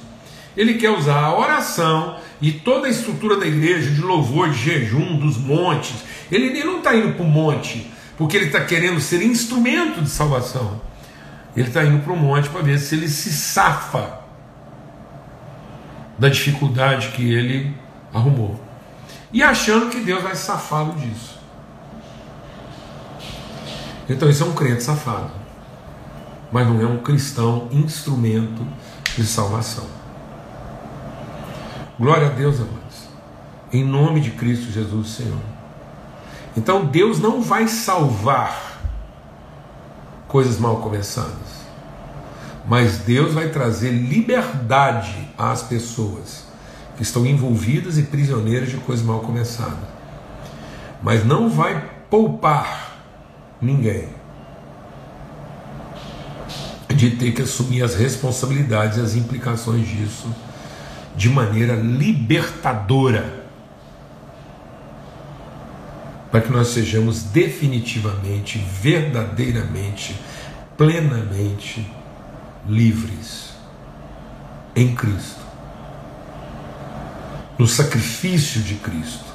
Ele 0.58 0.76
quer 0.76 0.90
usar 0.90 1.20
a 1.20 1.38
oração 1.38 2.18
e 2.42 2.52
toda 2.52 2.88
a 2.88 2.90
estrutura 2.90 3.38
da 3.38 3.46
igreja, 3.46 3.92
de 3.92 4.02
louvor, 4.02 4.50
de 4.50 4.58
jejum, 4.58 5.20
dos 5.20 5.38
montes. 5.38 5.96
Ele, 6.32 6.48
ele 6.48 6.64
não 6.64 6.80
está 6.80 6.96
indo 6.96 7.14
para 7.14 7.24
o 7.24 7.28
monte 7.28 7.92
porque 8.18 8.36
ele 8.36 8.48
está 8.48 8.62
querendo 8.62 9.00
ser 9.00 9.22
instrumento 9.22 10.02
de 10.02 10.10
salvação. 10.10 10.82
Ele 11.56 11.68
está 11.68 11.84
indo 11.84 12.04
para 12.04 12.14
o 12.14 12.18
monte 12.18 12.50
para 12.50 12.62
ver 12.62 12.78
se 12.78 12.96
ele 12.96 13.10
se 13.10 13.32
safa 13.32 14.20
da 16.18 16.30
dificuldade 16.30 17.10
que 17.10 17.34
ele 17.34 17.76
arrumou. 18.14 18.60
E 19.32 19.42
achando 19.42 19.90
que 19.90 20.00
Deus 20.00 20.22
vai 20.22 20.36
safá-lo 20.36 20.94
disso. 20.94 21.40
Então 24.10 24.30
isso 24.30 24.44
é 24.44 24.46
um 24.46 24.54
crente 24.54 24.84
safado. 24.84 25.32
Mas 26.52 26.68
não 26.68 26.82
é 26.82 26.86
um 26.86 26.98
cristão 26.98 27.68
instrumento 27.72 28.66
de 29.16 29.24
salvação. 29.24 29.86
Glória 32.00 32.28
a 32.28 32.32
Deus, 32.32 32.56
amados. 32.60 33.08
Em 33.72 33.84
nome 33.84 34.20
de 34.20 34.32
Cristo 34.32 34.72
Jesus, 34.72 35.10
Senhor. 35.10 35.40
Então 36.58 36.86
Deus 36.86 37.20
não 37.20 37.42
vai 37.42 37.68
salvar 37.68 38.69
coisas 40.30 40.58
mal 40.58 40.78
começadas. 40.78 41.60
Mas 42.66 43.00
Deus 43.00 43.34
vai 43.34 43.50
trazer 43.50 43.92
liberdade 43.92 45.28
às 45.38 45.64
pessoas 45.64 46.46
que 46.96 47.04
estão 47.04 47.26
envolvidas 47.26 47.98
e 47.98 48.04
prisioneiras 48.04 48.70
de 48.70 48.78
coisas 48.78 49.04
mal 49.04 49.20
começadas. 49.20 49.90
Mas 51.02 51.26
não 51.26 51.50
vai 51.50 51.84
poupar 52.10 52.98
ninguém 53.62 54.10
de 56.96 57.12
ter 57.12 57.32
que 57.32 57.42
assumir 57.42 57.82
as 57.82 57.96
responsabilidades 57.96 58.98
e 58.98 59.02
as 59.02 59.16
implicações 59.16 59.88
disso 59.88 60.28
de 61.16 61.30
maneira 61.30 61.76
libertadora. 61.76 63.39
Para 66.32 66.42
que 66.42 66.52
nós 66.52 66.68
sejamos 66.70 67.24
definitivamente, 67.24 68.58
verdadeiramente, 68.58 70.16
plenamente 70.78 71.92
livres 72.68 73.54
em 74.76 74.94
Cristo, 74.96 75.42
no 77.58 77.68
sacrifício 77.68 78.62
de 78.62 78.76
Cristo, 78.76 79.26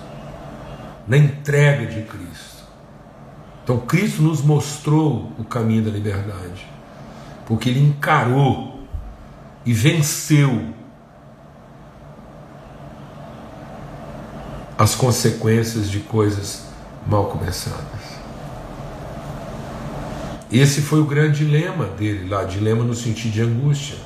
na 1.07 1.19
entrega 1.19 1.87
de 1.87 2.03
Cristo. 2.03 2.65
Então, 3.63 3.79
Cristo 3.81 4.23
nos 4.23 4.43
mostrou 4.43 5.33
o 5.39 5.45
caminho 5.45 5.85
da 5.85 5.91
liberdade, 5.91 6.67
porque 7.47 7.69
Ele 7.69 7.81
encarou 7.81 8.87
e 9.67 9.73
venceu 9.73 10.75
as 14.79 14.95
consequências 14.95 15.91
de 15.91 16.01
coisas 16.01 16.67
mal 17.07 17.27
começadas. 17.27 18.15
Esse 20.51 20.83
foi 20.83 21.01
o 21.01 21.05
grande 21.05 21.45
dilema 21.45 21.87
dele 21.87 22.29
lá, 22.29 22.45
dilema 22.45 22.85
no 22.85 22.95
sentido 22.95 23.33
de 23.33 23.43
angústia. 23.43 23.97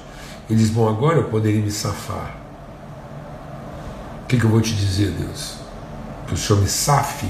Ele 0.48 0.58
diz: 0.58 0.70
Bom, 0.70 0.88
agora 0.88 1.18
eu 1.18 1.24
poderia 1.24 1.61
me 1.61 1.70
safar. 1.70 2.37
O 4.22 4.26
que, 4.26 4.38
que 4.38 4.44
eu 4.44 4.50
vou 4.50 4.61
te 4.61 4.74
dizer, 4.74 5.11
Deus? 5.11 5.56
Que 6.26 6.34
o 6.34 6.37
Senhor 6.37 6.61
me 6.61 6.68
safe, 6.68 7.28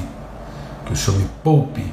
que 0.87 0.93
o 0.93 0.97
Senhor 0.97 1.19
me 1.19 1.29
poupe, 1.43 1.85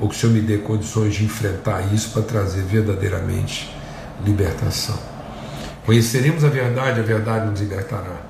ou 0.00 0.08
que 0.08 0.14
o 0.14 0.18
Senhor 0.18 0.32
me 0.32 0.40
dê 0.40 0.58
condições 0.58 1.14
de 1.14 1.24
enfrentar 1.24 1.82
isso 1.92 2.10
para 2.10 2.22
trazer 2.22 2.62
verdadeiramente 2.62 3.74
libertação. 4.24 4.98
Conheceremos 5.84 6.44
a 6.44 6.48
verdade, 6.48 7.00
a 7.00 7.02
verdade 7.02 7.50
nos 7.50 7.60
libertará. 7.60 8.22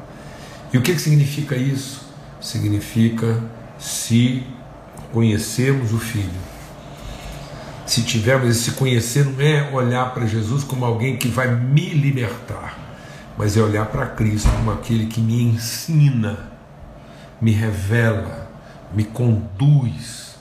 E 0.72 0.78
o 0.78 0.82
que, 0.82 0.92
que 0.92 1.00
significa 1.00 1.56
isso? 1.56 2.02
Significa 2.40 3.40
se 3.78 4.44
conhecermos 5.14 5.92
o 5.92 5.98
Filho 5.98 6.54
se 7.86 8.02
tivermos 8.02 8.48
esse 8.48 8.72
conhecer, 8.72 9.24
não 9.24 9.40
é 9.40 9.70
olhar 9.70 10.14
para 10.14 10.26
Jesus 10.26 10.64
como 10.64 10.84
alguém 10.84 11.16
que 11.16 11.28
vai 11.28 11.54
me 11.54 11.90
libertar, 11.90 12.78
mas 13.36 13.56
é 13.56 13.60
olhar 13.60 13.86
para 13.86 14.06
Cristo 14.06 14.48
como 14.50 14.72
aquele 14.72 15.06
que 15.06 15.20
me 15.20 15.42
ensina, 15.42 16.50
me 17.40 17.52
revela, 17.52 18.50
me 18.94 19.04
conduz 19.04 20.36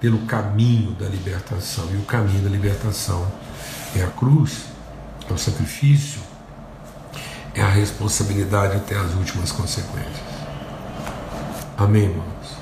pelo 0.00 0.18
caminho 0.26 0.92
da 0.92 1.08
libertação. 1.08 1.88
E 1.92 1.96
o 1.96 2.02
caminho 2.02 2.42
da 2.42 2.50
libertação 2.50 3.26
é 3.96 4.02
a 4.02 4.08
cruz, 4.08 4.64
é 5.30 5.32
o 5.32 5.38
sacrifício, 5.38 6.20
é 7.54 7.62
a 7.62 7.68
responsabilidade 7.68 8.76
até 8.76 8.96
as 8.96 9.14
últimas 9.14 9.50
consequências. 9.50 10.20
Amém, 11.78 12.04
irmãos? 12.04 12.61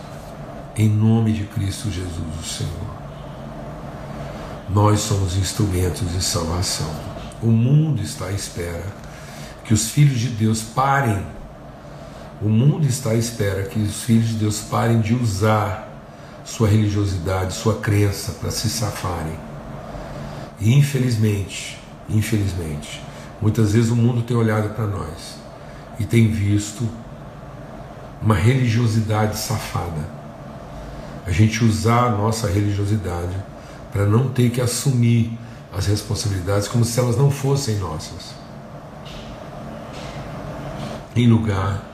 Em 0.80 0.88
nome 0.88 1.34
de 1.34 1.44
Cristo 1.44 1.90
Jesus, 1.90 2.40
o 2.40 2.42
Senhor. 2.42 2.90
Nós 4.70 5.00
somos 5.00 5.36
instrumentos 5.36 6.10
de 6.10 6.24
salvação. 6.24 6.90
O 7.42 7.48
mundo 7.48 8.00
está 8.00 8.28
à 8.28 8.32
espera 8.32 8.86
que 9.62 9.74
os 9.74 9.90
filhos 9.90 10.18
de 10.18 10.30
Deus 10.30 10.62
parem. 10.62 11.22
O 12.40 12.48
mundo 12.48 12.86
está 12.86 13.10
à 13.10 13.14
espera 13.14 13.64
que 13.64 13.78
os 13.78 14.04
filhos 14.04 14.28
de 14.28 14.36
Deus 14.36 14.60
parem 14.60 15.02
de 15.02 15.14
usar 15.14 15.86
sua 16.46 16.66
religiosidade, 16.66 17.52
sua 17.52 17.74
crença 17.74 18.32
para 18.40 18.50
se 18.50 18.70
safarem. 18.70 19.38
E 20.58 20.72
infelizmente, 20.72 21.78
infelizmente, 22.08 23.02
muitas 23.38 23.72
vezes 23.72 23.90
o 23.90 23.96
mundo 23.96 24.22
tem 24.22 24.34
olhado 24.34 24.74
para 24.74 24.86
nós 24.86 25.36
e 25.98 26.06
tem 26.06 26.30
visto 26.30 26.88
uma 28.22 28.34
religiosidade 28.34 29.36
safada. 29.36 30.19
A 31.30 31.32
gente 31.32 31.64
usar 31.64 32.06
a 32.06 32.10
nossa 32.10 32.48
religiosidade 32.48 33.36
para 33.92 34.04
não 34.04 34.30
ter 34.30 34.50
que 34.50 34.60
assumir 34.60 35.38
as 35.72 35.86
responsabilidades 35.86 36.66
como 36.66 36.84
se 36.84 36.98
elas 36.98 37.16
não 37.16 37.30
fossem 37.30 37.76
nossas. 37.76 38.34
Em 41.14 41.28
lugar 41.28 41.84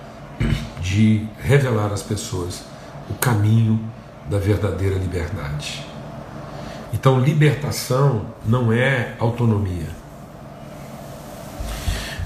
de 0.80 1.28
revelar 1.38 1.92
às 1.92 2.02
pessoas 2.02 2.62
o 3.10 3.14
caminho 3.14 3.78
da 4.30 4.38
verdadeira 4.38 4.96
liberdade. 4.96 5.86
Então, 6.94 7.20
libertação 7.20 8.24
não 8.46 8.72
é 8.72 9.16
autonomia. 9.18 9.90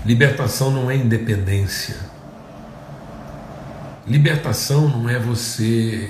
Libertação 0.06 0.70
não 0.70 0.88
é 0.88 0.94
independência. 0.94 1.96
Libertação 4.06 4.88
não 4.88 5.08
é 5.08 5.18
você 5.18 6.08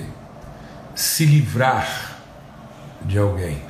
se 1.01 1.25
livrar 1.25 2.19
de 3.01 3.19
alguém. 3.19 3.63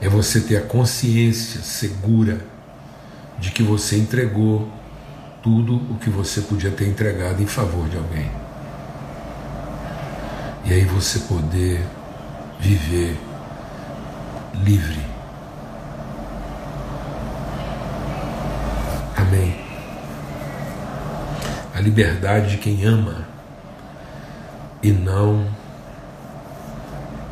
É 0.00 0.08
você 0.08 0.40
ter 0.40 0.56
a 0.58 0.60
consciência 0.60 1.60
segura 1.62 2.40
de 3.40 3.50
que 3.50 3.64
você 3.64 3.98
entregou 3.98 4.70
tudo 5.42 5.74
o 5.90 5.98
que 5.98 6.08
você 6.08 6.42
podia 6.42 6.70
ter 6.70 6.86
entregado 6.86 7.42
em 7.42 7.46
favor 7.46 7.88
de 7.88 7.96
alguém. 7.96 8.30
E 10.64 10.72
aí 10.72 10.84
você 10.84 11.18
poder 11.20 11.84
viver 12.60 13.18
livre. 14.62 15.04
Amém. 19.16 19.60
A 21.74 21.80
liberdade 21.80 22.50
de 22.52 22.58
quem 22.58 22.84
ama 22.84 23.35
e 24.82 24.92
não 24.92 25.46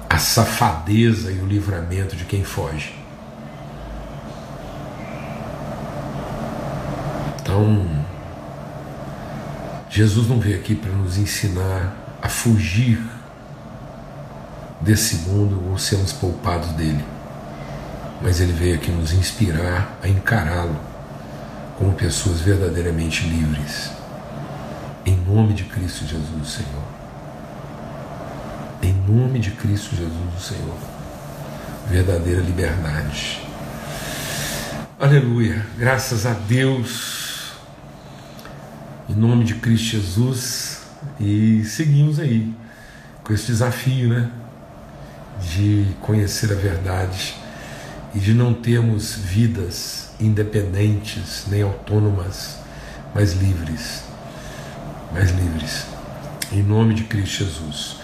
a 0.09 0.19
safadeza 0.19 1.33
e 1.33 1.41
o 1.41 1.47
livramento 1.47 2.15
de 2.15 2.25
quem 2.25 2.45
foge. 2.45 2.95
Então, 7.41 7.87
Jesus 9.91 10.29
não 10.29 10.39
veio 10.39 10.57
aqui 10.57 10.75
para 10.75 10.91
nos 10.91 11.19
ensinar 11.19 11.95
a 12.23 12.29
fugir 12.29 13.01
desse 14.81 15.29
mundo 15.29 15.71
ou 15.71 15.79
sermos 15.79 16.13
poupados 16.13 16.69
dele, 16.71 17.05
mas 18.23 18.41
ele 18.41 18.53
veio 18.53 18.77
aqui 18.77 18.91
nos 18.91 19.13
inspirar 19.13 19.99
a 20.03 20.09
encará-lo 20.09 20.77
como 21.79 21.93
pessoas 21.93 22.41
verdadeiramente 22.41 23.27
livres. 23.27 23.91
Em 25.05 25.17
nome 25.17 25.55
de 25.55 25.65
Cristo 25.65 26.07
Jesus, 26.07 26.49
Senhor. 26.49 26.94
Em 28.85 28.93
nome 28.93 29.39
de 29.39 29.51
Cristo 29.53 29.97
Jesus, 29.97 30.43
Senhor. 30.43 30.77
Verdadeira 31.89 32.43
liberdade. 32.43 33.41
Aleluia. 35.01 35.65
Graças 35.79 36.27
a 36.27 36.35
Deus. 36.35 37.55
Em 39.09 39.15
nome 39.15 39.47
de 39.47 39.55
Cristo 39.55 39.93
Jesus. 39.93 40.83
E 41.19 41.65
seguimos 41.65 42.21
aí 42.21 42.55
com 43.23 43.33
esse 43.33 43.47
desafio, 43.47 44.11
né? 44.11 44.31
De 45.41 45.87
conhecer 46.03 46.53
a 46.53 46.55
verdade 46.55 47.37
e 48.15 48.19
de 48.19 48.35
não 48.35 48.53
termos 48.53 49.15
vidas 49.15 50.11
independentes 50.21 51.47
nem 51.49 51.63
autônomas, 51.63 52.59
mas 53.15 53.33
livres. 53.33 54.03
Mais 55.11 55.31
livres. 55.31 55.87
Em 56.53 56.63
nome 56.63 56.93
de 56.93 57.05
Cristo 57.05 57.45
Jesus. 57.45 58.04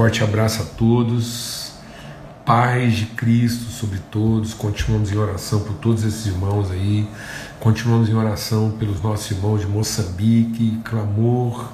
Forte 0.00 0.24
abraço 0.24 0.62
a 0.62 0.64
todos. 0.64 1.72
Paz 2.46 2.96
de 2.96 3.04
Cristo 3.04 3.70
sobre 3.70 3.98
todos. 4.10 4.54
Continuamos 4.54 5.12
em 5.12 5.18
oração 5.18 5.60
por 5.60 5.74
todos 5.74 6.04
esses 6.04 6.24
irmãos 6.24 6.70
aí. 6.70 7.06
Continuamos 7.60 8.08
em 8.08 8.14
oração 8.14 8.70
pelos 8.78 9.02
nossos 9.02 9.30
irmãos 9.30 9.60
de 9.60 9.66
Moçambique. 9.66 10.80
Clamor 10.84 11.68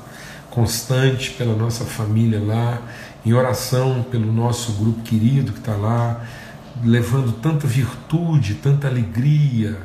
constante 0.51 1.31
pela 1.35 1.55
nossa 1.55 1.85
família 1.85 2.41
lá. 2.45 2.83
Em 3.25 3.33
oração 3.33 4.05
pelo 4.11 4.33
nosso 4.33 4.73
grupo 4.73 5.03
querido 5.03 5.53
que 5.53 5.61
está 5.61 5.77
lá, 5.77 6.21
levando 6.83 7.31
tanta 7.31 7.65
virtude, 7.69 8.55
tanta 8.55 8.89
alegria, 8.89 9.79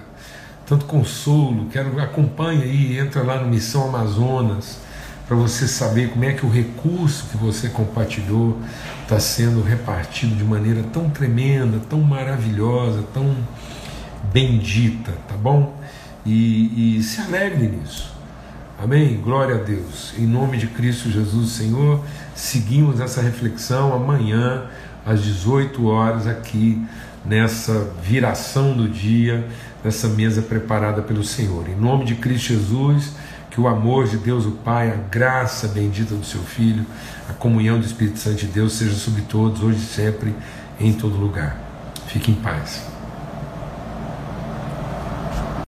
tanto 0.65 0.85
consolo. 0.85 1.67
Quero 1.67 2.01
acompanhe 2.01 2.63
aí, 2.63 2.97
entra 2.97 3.21
lá 3.21 3.39
no 3.39 3.47
Missão 3.47 3.87
Amazonas 3.87 4.79
para 5.27 5.35
você 5.35 5.67
saber 5.67 6.09
como 6.09 6.25
é 6.25 6.33
que 6.33 6.45
o 6.45 6.49
recurso 6.49 7.25
que 7.29 7.37
você 7.37 7.69
compartilhou 7.69 8.57
está 9.03 9.19
sendo 9.19 9.61
repartido 9.61 10.35
de 10.35 10.43
maneira 10.43 10.83
tão 10.91 11.09
tremenda, 11.09 11.79
tão 11.89 12.01
maravilhosa, 12.01 13.03
tão 13.13 13.35
bendita, 14.33 15.11
tá 15.27 15.35
bom? 15.35 15.75
E, 16.25 16.97
e 16.97 17.03
se 17.03 17.21
alegre 17.21 17.67
nisso. 17.67 18.11
Amém? 18.81 19.17
Glória 19.17 19.55
a 19.55 19.59
Deus. 19.59 20.13
Em 20.17 20.25
nome 20.25 20.57
de 20.57 20.67
Cristo 20.67 21.09
Jesus, 21.09 21.51
Senhor, 21.51 22.03
seguimos 22.33 22.99
essa 22.99 23.21
reflexão 23.21 23.93
amanhã 23.93 24.65
às 25.05 25.23
18 25.23 25.85
horas 25.85 26.25
aqui 26.25 26.83
nessa 27.23 27.91
viração 28.01 28.75
do 28.75 28.89
dia, 28.89 29.47
nessa 29.83 30.07
mesa 30.07 30.41
preparada 30.41 31.01
pelo 31.01 31.23
Senhor. 31.23 31.69
Em 31.69 31.75
nome 31.75 32.05
de 32.05 32.15
Cristo 32.15 32.47
Jesus, 32.47 33.11
que 33.51 33.59
o 33.59 33.67
amor 33.67 34.07
de 34.07 34.17
Deus 34.17 34.45
o 34.45 34.51
Pai, 34.51 34.89
a 34.89 34.95
graça 34.95 35.67
bendita 35.67 36.15
do 36.15 36.25
seu 36.25 36.41
Filho, 36.41 36.85
a 37.29 37.33
comunhão 37.33 37.77
do 37.77 37.85
Espírito 37.85 38.17
Santo 38.17 38.37
de 38.37 38.47
Deus 38.47 38.73
seja 38.73 38.95
sobre 38.95 39.21
todos, 39.23 39.61
hoje 39.61 39.77
e 39.77 39.85
sempre, 39.85 40.33
em 40.79 40.93
todo 40.93 41.15
lugar. 41.15 41.57
Fique 42.07 42.31
em 42.31 42.35
paz. 42.35 42.90